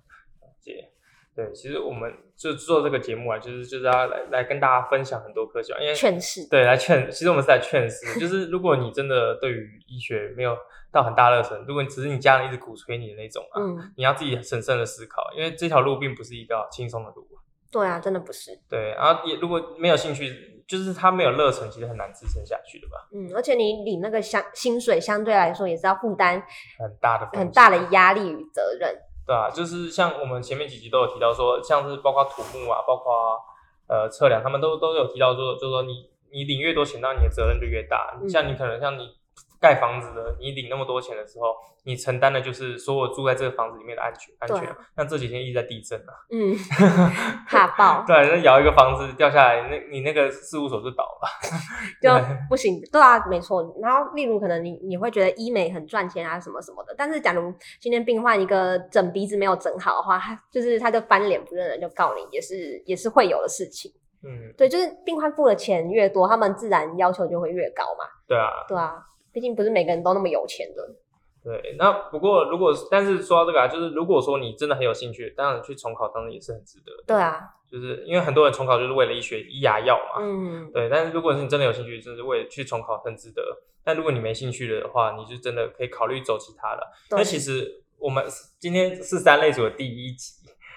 [0.60, 0.92] 姐，
[1.36, 10.56] 对，其实我们就做这个节目啊，就是就是要来来跟大家分享很多科学，因为劝世，对，来劝，其实我们是来劝世，就是如果你真的对于医学没有
[10.92, 17.28] 到很大热忱，如果你只是你家人一直鼓吹你的那种啊，嗯，你要自己审慎的思考，因为这条路并不是一个轻松的路。
[17.72, 18.52] 对啊，真的不是。
[18.70, 23.10] 对，然后也如果没有兴趣，就是他没有热忱，其实很难支撑下去的吧。
[23.14, 26.42] 嗯，而且你领那个相薪水，相对来说也是要负担
[26.80, 28.98] 很大的很大的压力与责任。
[29.28, 33.38] 对啊，就是像我们前面几集都有提到说，像是包括土木啊，包括
[33.88, 38.18] 呃测量，他们都都有提到说，就是说你你领越多钱，那你的责任就越大。
[38.22, 39.21] 嗯，像你可能像你。
[39.62, 44.76] 盖房子的，你领那么多钱的时候，你承担的就是所有住在这个房子里面的安全安全。
[44.96, 46.56] 像这几天一直在地震啊，嗯，
[47.48, 48.04] 怕爆。
[48.08, 51.30] 对，那摇一个房子掉下来，那你那个事务所就倒了，
[52.02, 52.10] 就
[52.50, 52.82] 不行。
[52.92, 53.62] 对啊，没错。
[53.80, 56.96] 然后，例如可能你你会觉得医美很赚钱啊，什么什么的。
[56.98, 63.92] 但是，假如今天病患一个整鼻子没有整好的话，他就是他就翻脸不认人就告你，也是也是会有的事情。
[64.24, 68.06] 嗯，对，就是病患付的钱越多，他们自然要求就会越高嘛。
[68.28, 69.04] 对啊，对啊。
[69.34, 70.96] 毕竟不是每个人都那么有钱的。
[71.44, 77.04] 对，那不过如果但是说到这个啊，就是如果说你真的很有兴趣，当然去重考，当然也是很值得的。
[77.08, 80.22] 对啊，就是因为很多人重考就是为了医学医牙药嘛。
[80.22, 80.72] 嗯。
[80.72, 83.42] 对，但是如果是你真的有兴趣，就是为了去重考，很值得。
[83.84, 86.88] 但如果你没兴趣的话，你就真的可以考虑走其他的。
[87.10, 88.24] 那其实我们
[88.60, 90.34] 今天是三类组的第一集。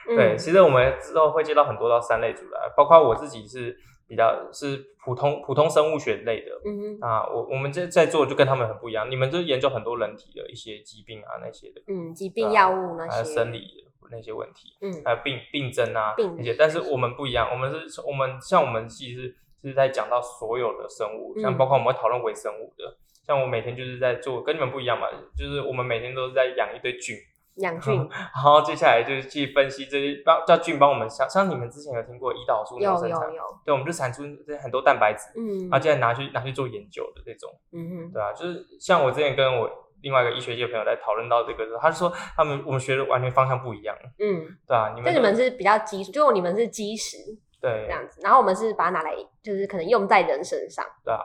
[0.09, 3.77] 嗯、对，其实我们之后会接到很多到三类组的，包括我自己是。
[4.07, 27.17] 比较是普通普通生物学类的，嗯哼啊，我我们这在做就跟他们很不一样，你们就研究很多人体的一些疾病啊那些的，嗯，疾病药物那些，还有生理那些问题，嗯，还有病病症啊病那些，但是我们不一样，我们是，我们像我们其实是在讲到所有的生物，像包括我们会讨论微生物的，像我每天就是在做，跟你们不一样嘛，就是我们每天都是在养一堆菌。
[27.57, 39.71] 养菌， 然后接下来就是去分析这些，帮叫菌帮我们像像你们之前有听过胰岛素那种生产，有有有，对，我们就产出这很多蛋白质，嗯，然后接下来拿去拿去做研究的这种，嗯哼，对啊，就是像我之前跟我
[40.03, 47.19] 另外一个医学界的朋友在讨论到这个时候，他就说他们我们学的完全方向不一样，嗯，对啊，你们就你们是比较基础，就你们是基石，
[47.61, 51.23] 对，这样子，然后我们是把它拿来就是可能用在人身上，对啊，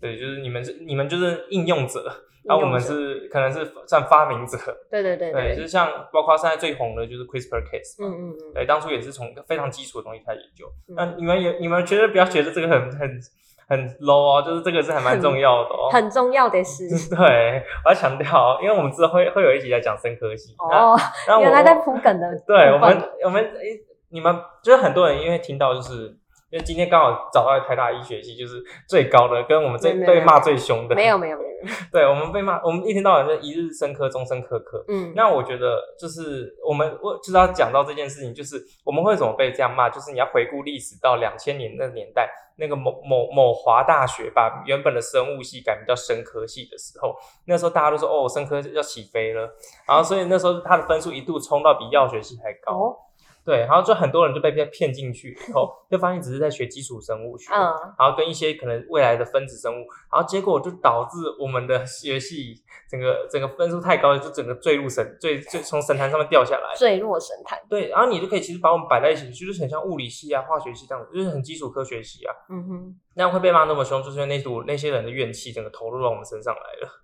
[0.00, 2.10] 对，就是你们是你们就是应用者。
[2.44, 4.58] 然后我们是可能是算发明者，
[4.90, 10.66] 对对对对，就是像包括现在最红的就是 CRISPR-Cas，嗯嗯嗯，对，当初也是从非常基础的东西开始研究。
[10.96, 13.20] 那你们也你们觉得不要觉得这个很很
[13.68, 20.98] 很 low 哦，就是这个是还蛮重要的哦，很重要的是， 对，我要强调，因为我们之后会会有一集来讲生科系哦，
[21.40, 26.16] 原来在铺梗的， 对我们我们诶，你们就是很多人因为听到就是。
[26.52, 30.94] 因为今天刚好找到台大医学系，就是最高的，跟我们最被骂最凶的。
[30.94, 31.50] 没有没有没有。
[31.90, 34.84] 对，我们被骂，我们一天到晚就一日生科、终身科科。
[34.88, 35.14] 嗯。
[35.16, 49.48] 那我觉得就是我们我就是要讲到这件事情，就是我们为什么被这样骂，就是你要回顾历史到两千年那个年代，那个某某某华大学把原本的生物系改名叫生科系的时候，那时候大家都说哦，生科要起飞了，
[49.88, 52.76] 然后所以那时候他的分数一度冲到比药学系还高。
[52.76, 52.96] 哦
[53.44, 57.58] 对，然后就很多人就被骗骗进去以后， 就发现只是在学基础生物学，嗯，
[57.98, 62.54] 然后跟一些可能未来的分子生物，然后结果就导致我们的学系
[62.88, 67.58] 整个整个分数太高了，就整个坠入神坠坠从神坛上面掉下来，坠落神坛。
[67.68, 72.34] 对，然后你就可以其实把我们摆在一起，就是很像物理系啊、化学系这样子，就是很基础科学系啊。
[72.48, 77.01] 嗯哼，那样会被骂那么凶，就是因为那组那些人的怨气整个投入到我们身上来了。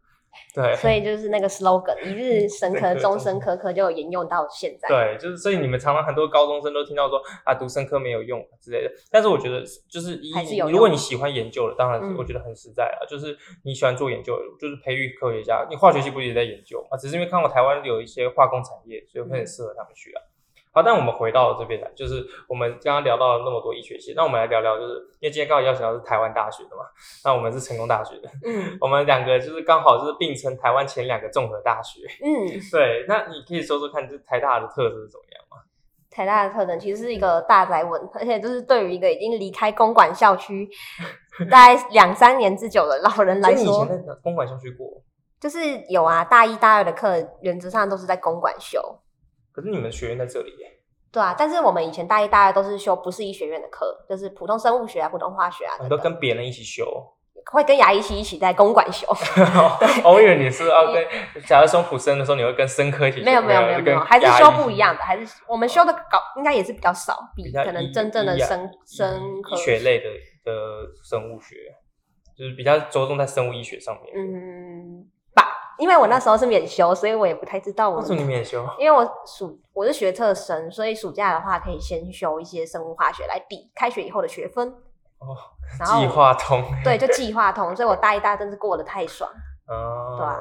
[0.55, 4.88] 对，所以就是那个 slogan“ 一日生科，终身科科”就有沿用到现在。
[4.88, 8.90] 对，就是所以你们常常很多高中生都听到说啊，读生科没有用之类的。
[9.11, 10.57] 但是我觉得就是一，还是。
[10.70, 15.66] 如果你喜欢研究的，当然我觉得很实在啊，嗯、就是你喜欢做研究，就是培育科学家。
[15.70, 16.96] 你化学系不是也在研究啊？
[16.96, 20.22] 只是因为看过台湾有一些化工产业，所以会很适合他们去啊。
[20.24, 20.38] 嗯
[20.72, 26.83] 好，但我们回到这边来，就是我们刚刚聊到了那么多医学系，那我们来聊聊，就是因为今天刚好邀请到是台湾大学的嘛，
[27.24, 35.57] 那我们是成功大学的，嗯， 我们两个就是刚好就是并称台湾前两个综合大学，嗯， 对，那你可以说说看，就台大的特色是怎么样吗？
[36.11, 40.68] 台大的特征其实是一个大哉问，而且就是对于一个已经离开公馆校区
[41.50, 44.87] 大概两三年之久的老人来说，你以前在公馆校区过？
[45.40, 48.81] 就是有啊，大一、大二的课原则上都是在公馆修。
[49.58, 50.70] 可是你们学院在这里耶？
[51.10, 55.74] 对啊，但是我们以前大一、大二都是修不是医学院的课，就是普通生物学啊、普通化学啊。
[55.82, 56.84] 你都跟别人一起修？
[57.50, 59.08] 会跟牙医系一起在公馆修。
[60.04, 61.04] 我以为你是 要跟，
[61.44, 63.24] 假如说普生的时候，你会跟生科一起修。
[63.24, 70.04] 没有没有没有没有，还是修不一样的，还是我们修的高应该也是比较少，比可能真正的生生科学类的
[70.44, 70.52] 的
[71.02, 71.56] 生物学，
[72.36, 74.14] 就是比较着重在生物医学上面。
[74.14, 75.08] 嗯。
[75.78, 77.98] 因为我那时候是免修，所以我也不太知道我。
[77.98, 78.66] 为什么你免修？
[78.78, 84.68] 因为我暑我是学测生，所以暑假的话可以先修一些生物化学来抵开学以后的学分。
[85.18, 85.36] 哦，
[85.84, 86.62] 计划通。
[86.84, 89.30] 对，就计划通，所以我大一、大二真是过得太爽。
[89.66, 90.40] 哦，对啊。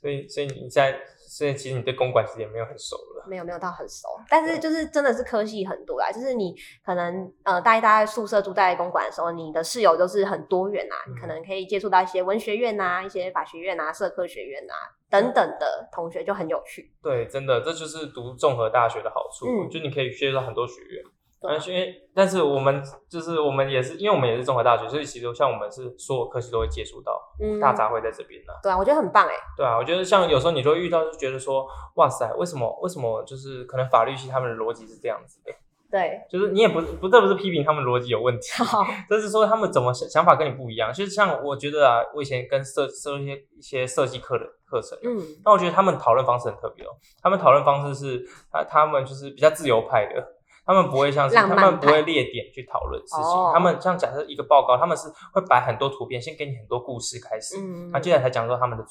[0.00, 0.98] 所以，所以你在。
[1.38, 6.52] 所以其实你对公馆其实也没有很熟了，没有没有到很熟，但是就是真的是科系很多啦，就是你
[6.84, 14.74] 可能呃大一大二宿舍住在公馆的时候，你的室友都是很多元啊，嗯、你可能可以接触到一些文学院啊、一些法学院啊、社科学院啊
[15.08, 16.92] 等等的同学，就很有趣。
[17.00, 21.04] 对，真的这就是读综合大学的好处，嗯、就你可以接触到很多学院。
[21.40, 28.52] 但是因为，但是我们就是我们也是，因为我们也是综合大学，所以其实像我们是所有科系都会接触到，嗯，大杂烩在这边呢。
[28.62, 29.34] 对啊，我觉得很棒哎。
[29.56, 35.52] 对啊，我觉得像有时候你就会遇到，就觉得说，哇塞，为什么为什么就是可能法律系他们的逻辑是这样子的？
[35.90, 40.92] 对，就是你也不不这不是批评他们逻辑有问题，好，这是说他们怎么想想法跟你不一样。
[40.92, 46.90] 就是像我觉得啊，我以前跟设设一些一些设计课的课程，嗯，那我觉得他们讨论方式很特别哦。
[47.22, 50.34] 他们讨论方式是啊，他们就是比较自由派的。
[50.68, 53.22] 他们不会像是，他们不会列点去讨论事情。
[53.22, 58.84] 哦、他们像假设一个报告，他们是会摆很多图片，先给你很多故事开始，嗯，他接下来才讲说他们的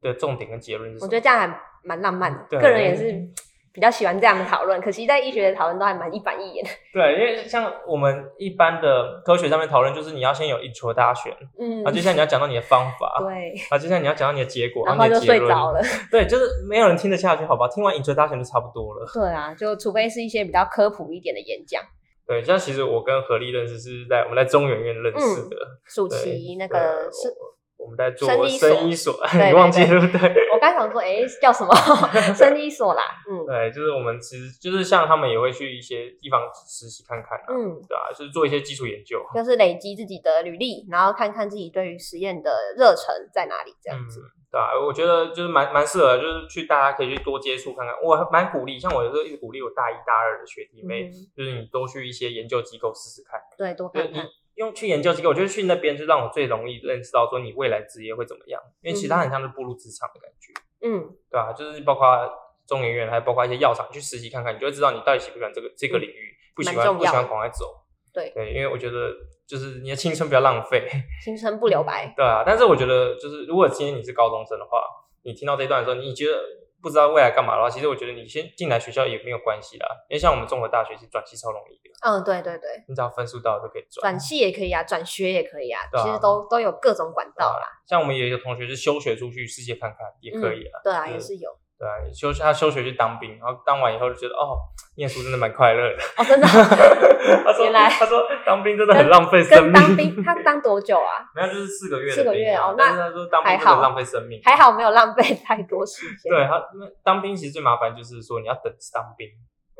[0.00, 1.06] 的重点跟结论是什么。
[1.06, 3.32] 我觉得这样还蛮浪漫的，对个人也是。
[3.72, 6.70] 比较喜欢这样的讨论，可惜在医学的讨论都还蛮一板一眼的。
[6.92, 15.80] 对，因为像我们一般的科学上面讨论，就是你要先有 introduction，嗯，然后接下来你要讲到你的方法，对，然后接下来你要讲到你的结果，然后就睡着了。
[16.10, 17.66] 对，就是没有人听得下去，好吧？
[17.68, 19.10] 听完 introduction 就差不多了。
[19.14, 21.82] 对啊，就除非是一些比较科普一点的演讲。
[22.26, 25.56] 对，像其实我跟何丽认识是在我们在中研院认识的，
[25.86, 26.78] 暑期那个
[27.10, 27.32] 是。
[27.78, 30.20] 我们在做生医所，你 忘记对不对？
[30.62, 31.74] 我刚想说，哎，叫什么
[32.38, 33.02] 生医所啦？
[33.28, 44.20] 嗯，对，就是我们其实就是像他们也会去一些地方实习看看，嗯，对啊，就是做一些基础研究，就是累积自己的履历，然后看看自己对于实验的热忱在哪里，这样子，
[44.52, 47.96] 对啊，我觉得就是蛮蛮适合，就是去大家可以去多接触看看。
[48.00, 54.28] 我蛮鼓励，像我有时候一直鼓励我大一大二的学弟妹，就是你多去一些研究机构试试看，对，多看看。
[54.56, 60.52] 用去研究机构，我觉得去那边就让我最容易认识到说你未来职业会怎么样，因为其他很像是步入职场的感觉，
[60.86, 61.52] 嗯，对、啊？
[61.52, 62.30] 就是包括
[62.66, 69.10] 中研院，还有包括一些药厂去实习看看，你就会知道你到底喜不喜欢这个这个领域，不喜欢不喜欢赶快走，对对，因为我觉得
[69.46, 70.86] 就是你的青春不要浪费，
[71.24, 72.42] 青春不留白， 对啊。
[72.44, 74.82] 但是我觉得就是如果今天你是高中生的话，
[75.22, 76.38] 你听到这一段的时候，你觉得。
[76.82, 81.94] 不知道未来干嘛的话，其实我觉得你先进来学校也没有关系啦，因为像我们综合大学是转系超容易的。
[82.02, 84.02] 嗯，对对对，你只要分数到就可以转。
[84.02, 87.66] 转系也可以啊，转学也可以啊，其实都都有各种管道啦。
[87.86, 90.80] 像我们也有一个同学是休学出去世界看看也可以啊。
[90.82, 91.48] 对啊，也是有。
[91.82, 94.54] 对啊，休他休学去当兵，然后当完以后就觉得哦，
[94.94, 95.98] 念书真的蛮快乐的。
[96.16, 96.46] 哦，真的。
[97.42, 99.72] 他说，他说当兵真的很浪费生命。
[99.72, 101.26] 当兵他当多久啊？
[101.34, 102.08] 没有，就是四个月。
[102.12, 104.40] 四个月哦，那他说当兵真的浪费生命。
[104.44, 106.30] 还好没有浪费太多时间。
[106.30, 109.26] 对他，因为当兵其实最麻烦就是说你要等当兵，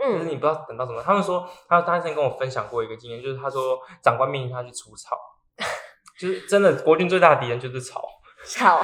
[0.02, 1.00] 嗯，就是你不知道等到什么。
[1.00, 5.16] 他们说他他之前跟我分享过一个经验，就是他说长官命令他去除草，
[6.18, 8.02] 就是真的国军最大的敌人就是草。
[8.44, 8.82] 草。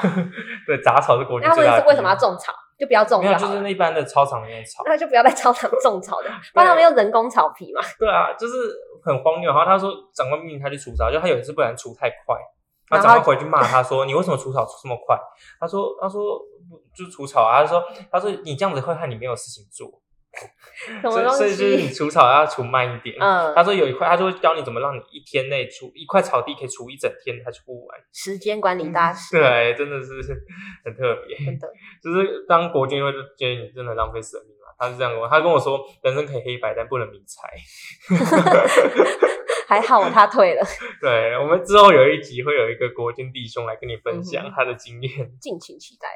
[0.68, 1.80] 对，杂草是国军最大的。
[1.80, 2.52] 那为什么要种草？
[2.78, 3.20] 就不要种。
[3.20, 4.82] 没有，就是那一般的操场那种草。
[4.86, 7.80] 那就不要在操场种草的， 不然他们用人工草皮嘛。
[7.98, 8.54] 对啊，就是
[9.04, 9.50] 很荒谬。
[9.50, 12.36] 然后他说长官命令他去除草，就他有一次不然除太快，
[12.88, 15.18] 他长官回去骂他说：“你为什么除草除这么快？”
[15.60, 16.40] 他说：“他说
[16.96, 19.90] 就是除草啊。”他说：“他说你这样子会害你没有事情做。”
[21.02, 23.16] 所以，所以就是你除草要除慢一点。
[23.18, 27.98] 嗯，他说有一块，他就会教你怎么让你一天内除一块草地可以除一整天才除不完。
[28.12, 29.36] 时间管理大师。
[29.36, 30.12] 对，真的是
[30.84, 31.36] 很特别。
[31.44, 31.68] 真的，
[32.02, 34.68] 就是当国军会觉得你真的浪费生命嘛？
[34.78, 37.48] 他是这样跟我，他跟我说，人生可以黑白，但不能迷彩。
[39.66, 40.62] 还好他退了。
[41.02, 45.10] 对，我们之后有一集会有一个国军弟兄来跟你分享他的经验，
[45.40, 46.08] 敬请期待。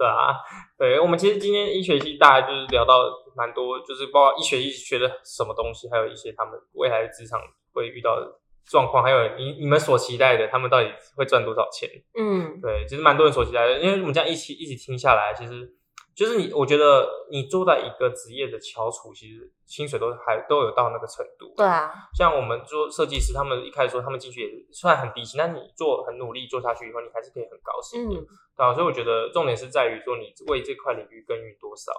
[0.00, 0.32] 对啊，
[0.78, 3.04] 对，我们其实今天医学系大概就是聊到
[3.36, 7.38] 蛮多，就是包括医学系学的什么东西，还有一些他们未来的职场
[7.74, 11.86] 会遇到的状况，还有你你们所期待的，他们到底会赚多少钱？
[12.18, 15.76] 嗯，对，其实蛮多人所期待的，因为我们这样一起一起听下来，其实。
[16.14, 21.54] 就是你，我觉得你做在一个职业的翘楚，其实薪水都还都有到那个程度。
[21.56, 28.20] 对啊，像我们做设计师，他们一开始说他们进去也算很低薪，但你做很努力做下去以后，你还是可以很高薪的。
[28.20, 31.92] 嗯，对啊，所以我觉得重点是在于说你为这块领域耕耘多少。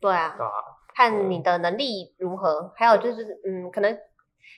[0.00, 0.52] 对啊，对啊，
[0.94, 3.98] 看你的能力如何，还有就是嗯，可能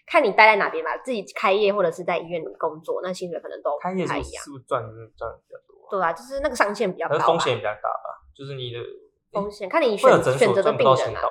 [0.06, 4.08] 看你待在哪边吧，自己开业或者是在医院里工作，那薪水可能都不太一样。
[4.08, 4.82] 开业是不是赚
[5.16, 5.88] 赚比较多？
[5.88, 8.15] 对啊，就是那个上限比较高，风险比较大吧。
[8.36, 8.78] 就是你的
[9.32, 11.22] 风险，看你选选择的病人啊，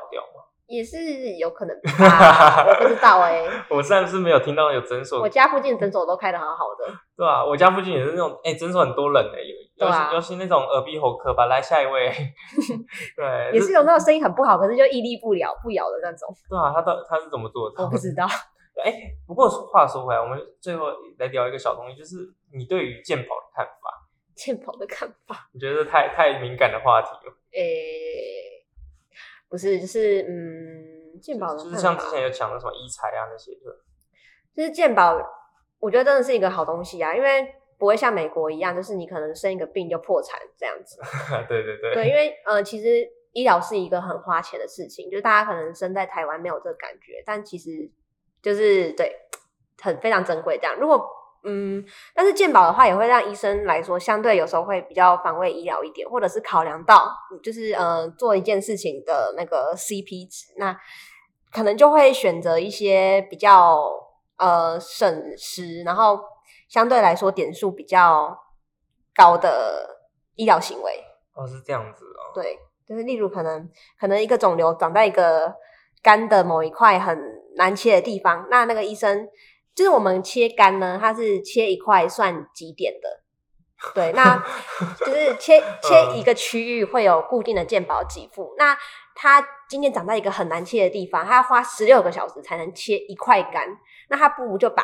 [0.67, 3.49] 也是有可能吧，我不知道哎、欸。
[3.69, 6.91] 我上次没有听到有诊所，我家附近诊所都开的好好的。
[7.15, 11.45] 对啊，我家附近也是那种，哎、欸，诊所很多人哎、欸，尤尤其那种耳鼻喉科吧。
[11.45, 12.09] 来下一位，
[13.15, 16.27] 对，也是有那种声音很不好，可是就屹立不了不摇的那种。
[16.49, 17.83] 对啊，他到他是怎么做的？
[17.83, 18.25] 我不知道。
[18.83, 20.87] 哎、欸，不过话说回来，我们最后
[21.19, 22.17] 来聊一个小东西，就是
[22.51, 23.94] 你对于健保的看法。
[24.35, 27.33] 健保的看法，你觉得太太敏感的话题了？
[27.53, 28.65] 诶、欸，
[29.47, 33.71] 不是，就是嗯，健保的就是像之前有讲的什么医材啊那些的，
[34.53, 35.17] 就是健保，
[35.79, 40.99] 我觉得真的是一个好东西啊，因为不会像美国一样，就是你可能生一个病就破产这样子。
[41.47, 47.89] 对对对，对，因为呃，其实医疗是一个很花钱的事情，就是大家可能生在台湾没有这个感觉，但其实
[48.41, 49.15] 就是对，
[49.81, 50.77] 很非常珍贵这样。
[50.77, 51.05] 如果
[51.47, 51.85] 嗯，
[52.15, 57.07] 但是健保的话，也会让医生来说，相对有时候会比较防卫医疗一点，或者是考量到，
[57.43, 60.75] 就是呃，做一件事情的那个 CP 值，那
[61.51, 63.87] 可能就会选择一些比较
[64.37, 66.19] 呃省时，然后
[66.67, 68.35] 相对来说点数比较
[69.15, 69.99] 高的
[70.35, 71.03] 医疗行为。
[71.35, 72.33] 哦，是这样子哦。
[72.33, 73.69] 对，就是例如可能
[73.99, 75.53] 可能一个肿瘤长在一个
[76.01, 77.17] 肝的某一块很
[77.55, 79.27] 难切的地方，那那个医生。
[79.75, 83.23] 就是我们切肝呢，它是切一块算几点的，
[83.93, 84.41] 对，那
[85.05, 88.55] 就是切切一个区域会有固定的健保给付。
[88.57, 88.77] 那
[89.15, 93.67] 它今天长在一个很难切的地方，它要花十六个小时才能切一块肝，
[94.09, 94.83] 那它不如就把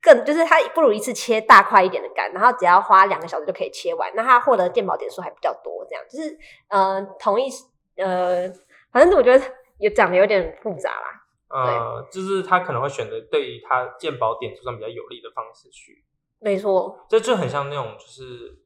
[0.00, 5.86] 更就是它不如一次切大块一点的肝，然后只要花两个小时就可以切完，那它获得健保点数还比较多。
[5.88, 6.38] 这样就是
[6.68, 7.50] 呃，同一
[7.96, 8.50] 呃，
[8.90, 9.44] 反正我觉得
[9.76, 11.19] 也讲的有点复杂啦。
[11.50, 16.04] 呃，就是他可能会选择对于他鉴宝点数上比较有利的方式去，
[16.38, 18.56] 没错，这就很像那种就是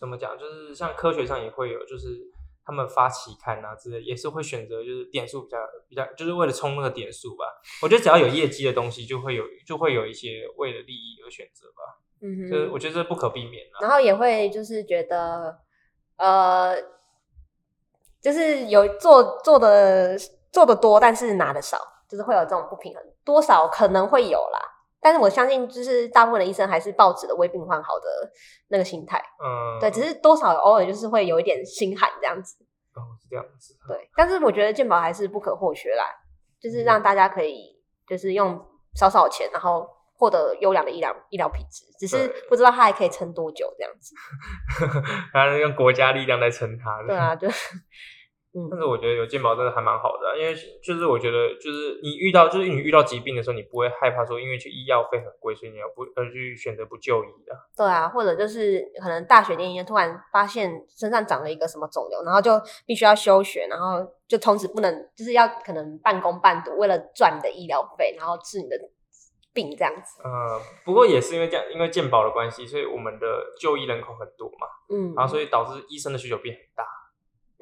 [0.00, 2.18] 怎么讲，就是像科学上也会有，就是
[2.64, 7.44] 他们发期刊啊之类，也是会选择就是点数比较比较，就是为了冲那个点数吧。
[7.82, 12.00] 我觉得只要有业绩的东西，就会有就会有一些为了利益而选择吧。
[12.22, 13.76] 嗯哼，就是我觉得这不可避免啊。
[13.82, 15.58] 然后也会就是觉得，
[16.16, 16.74] 呃，
[18.22, 20.16] 就是有做做的
[20.50, 21.78] 做的多，但是拿的少。
[22.08, 24.58] 就是会有这种不平衡，多少可能会有啦，
[25.00, 28.30] 但是我相信，就是大部分的医生还是抱持的为病患好的
[28.68, 32.56] 那个心态，嗯，对，只是多少偶尔就是会有一点心寒这样子，
[32.94, 36.04] 哦，是这样子，对，但是我觉得健保还是不可或缺啦，
[36.60, 37.76] 就是让大家可以
[38.06, 38.58] 就是用
[38.94, 44.14] 少少钱，然后获得优良的医疗医疗品质，只是不知道它还可以撑多久这样子，
[45.32, 47.48] 还是用国家力量来撑它的，对啊，就。
[48.56, 57.52] 嗯，但是我觉得有健保真的还蛮好的，啊，因为就是我觉得就是你遇到就是你遇到疾病的时候，你不会害怕说因为去医药费很贵，所以你要不而去选择不就医的。
[57.76, 62.52] 对啊，或者就是可能大学念医突然发现身上长了一个什么肿瘤，然后就
[62.86, 68.76] 必须要休学，然后就从此不能就是要可能半工半读，为了赚你的医疗费，然后治你的
[69.52, 70.22] 病这样子。
[70.24, 73.26] 嗯，不过也是因为这样，因为健保的关系，所以我们的
[73.60, 76.84] 就医人口很多嘛，嗯，然后所以导致医生的需求变很大。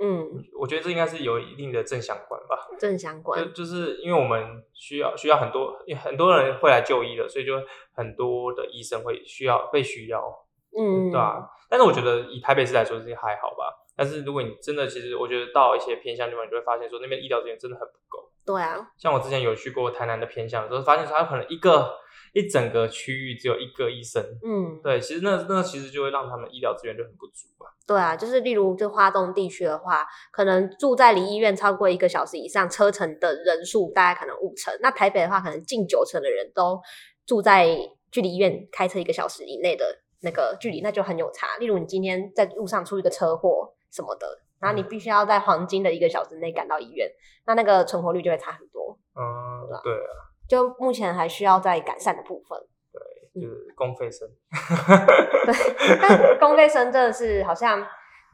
[0.04, 2.66] 嗯，我觉得这应该是有一定的正相关吧。
[2.76, 7.52] 正相关，就就是因为我们需要需要很多，很多人会来就医的，所以就
[7.94, 10.44] 很多的医生会需要被需要。
[10.76, 11.48] 嗯，对啊。
[11.70, 13.78] 但是我觉得以台北市来说，这些还好吧。
[13.94, 18.28] 但是如果你真的，其实我觉得到一些偏乡地方，你就会发现说那边医疗资源真的很不够。
[18.44, 21.96] 对啊，像我之前有去过台南的偏乡的时候，发现说他可能一个
[22.32, 24.22] 一整个区域只有一个医生。
[24.42, 27.66] 嗯，对，其实那那其实就会让他们医疗资源就很不足吧。
[27.86, 36.80] 对啊，就是例如就花东地区的话，可能住在离医院超过一个小时以上车程的人数大概可能五成，那台北的话可能近九成的人都
[37.26, 37.68] 住在
[38.10, 39.84] 距离医院开车一个小时以内的
[40.22, 41.56] 那个距离，那就很有差。
[41.58, 44.26] 例如你今天在路上出一个车祸什么的。
[44.62, 47.10] 然后你必须要在黄金的一个小时内赶到医院，
[47.46, 48.96] 那那个存活率就会差很多。
[49.12, 52.58] 嗯，对啊，就目前还需要再改善的部分。
[52.92, 54.28] 对，就是公费生。
[55.46, 57.82] 对，但公费生真的是好像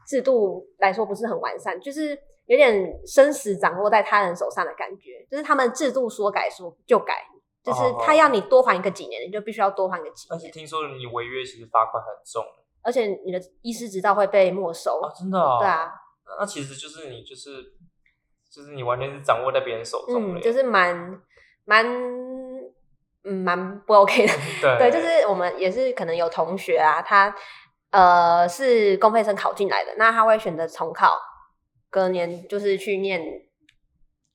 [0.05, 2.09] 制度来说不是很完善，就是
[2.47, 5.25] 有点生死掌握在他人手上的感觉。
[5.31, 7.25] 就是他们制度说改说就改，
[7.63, 10.37] 就是他要你多还一个几年，你就必须要多还个几年。
[10.37, 12.43] 而且听说你违约其实罚款很重，
[12.81, 14.99] 而且你的医师执照会被没收。
[14.99, 15.57] 啊，真的啊？
[15.57, 15.89] 对啊。
[16.37, 17.49] 那其实就是你，就是
[18.51, 21.21] 就是你完全是掌握在别人手中，嗯，就是蛮
[21.69, 21.85] 蛮
[23.23, 27.33] 嗯蛮不 OK 的，对， 对，就是我们也是可能有同学啊，他
[27.91, 31.13] 呃是公费生考进来的，那他会选择重考，
[31.89, 33.21] 隔年就是去念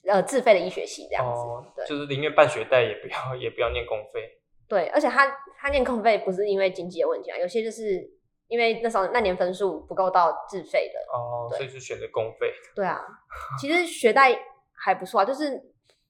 [0.07, 4.21] 呃自费的医学系这样子，哦，对，就是宁愿办学贷也不要也不要念公费，
[4.69, 5.27] 对，而且他
[5.59, 8.11] 他念公费不是因为经济的问题啊，有些就是。
[8.47, 12.53] 因为那时候那年分数不够到自费的哦，所以就选择公费。
[12.77, 13.01] 对啊，
[13.59, 14.39] 其实学贷
[14.77, 15.59] 还不错啊，就是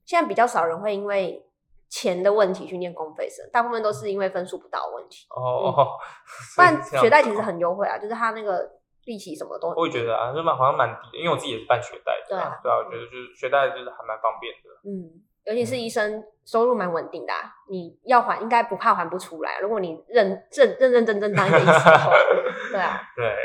[0.05, 1.45] 现在比较少人会因为
[1.89, 5.69] 钱的问题去念公费生，大部分都是因为分数不到的问题哦。
[5.69, 5.85] 嗯、
[6.57, 8.69] 不然学贷其实很优惠啊，就是他那个
[9.05, 15.23] 利息什么都我也觉得啊，就蛮好像蛮低的，因为我自己也是办学贷，对啊，对啊，我觉得就是学贷就是还蛮方便的，嗯。
[15.45, 19.59] 尤其是医生收入蛮稳定的，啊，你要还应该不怕还不出来。
[19.61, 22.13] 如果你认认认认真真当一个医生的话，
[22.73, 23.37] 对啊，对，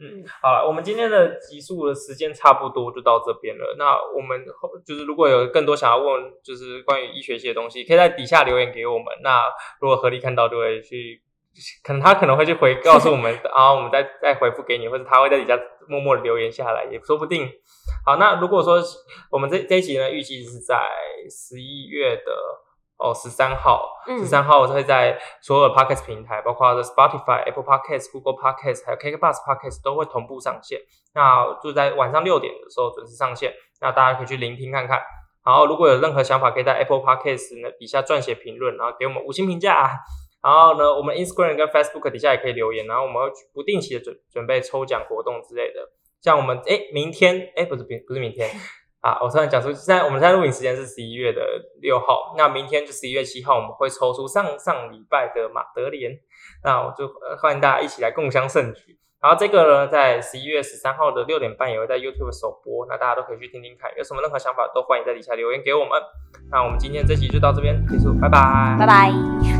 [0.00, 3.74] 嗯，好了，我们今天的集数的时间差不多就到这边了。
[3.78, 4.44] 那我们
[4.86, 9.06] 就是如果有更多想要问，就是关于医学系的东西，可以在底下留言给我们。
[9.22, 9.44] 那
[9.80, 11.22] 如果合理看到，就会去。
[11.82, 17.50] 可能他可能会去回告诉我们，然 后我们再再回复给你，或者他会在底下默默的留言下来，也说不定。
[18.06, 18.80] 好，那如果说
[19.28, 20.78] 我们这这一集呢，预计是在
[21.28, 22.32] 十一月的
[22.98, 23.88] 哦十三号，
[24.18, 30.80] 十三号我会在所有的 Podcast 平台，包括 Spotify、Apple Podcast、Google Podcast 还有 KKBox Podcast 都会同步上线。
[31.14, 35.00] 那就在晚上六点的时候准时上线，那大家可以去聆听看看。
[35.44, 40.00] 然后如果有任何想法，可以在 Apple Podcast 呢底下撰写评论，然后给我们五星评价。
[40.42, 45.80] 然后呢，我们 Instagram 跟 Facebook 底下也可以留言，然后我们会不定期的准准备抽奖活动之类的。
[46.20, 48.50] 像我们诶明天诶不是不是明天
[49.00, 51.40] 啊，我突然讲出，现在我们现在录影时间是十一月的
[51.80, 56.12] 六号，那明天就十一月七号，我们会抽出上上礼拜的马德莲，
[56.64, 57.08] 那我就
[57.40, 58.98] 欢迎大家一起来共襄盛举。
[59.20, 66.00] 然后这个呢，在十一月十三号的六点半也会在 YouTube 首播，那大家都可以去听听看，有什么任何想法都欢迎在底下留言给我们。
[66.50, 69.57] 那我们今天这集就到这边结束，拜拜，拜拜。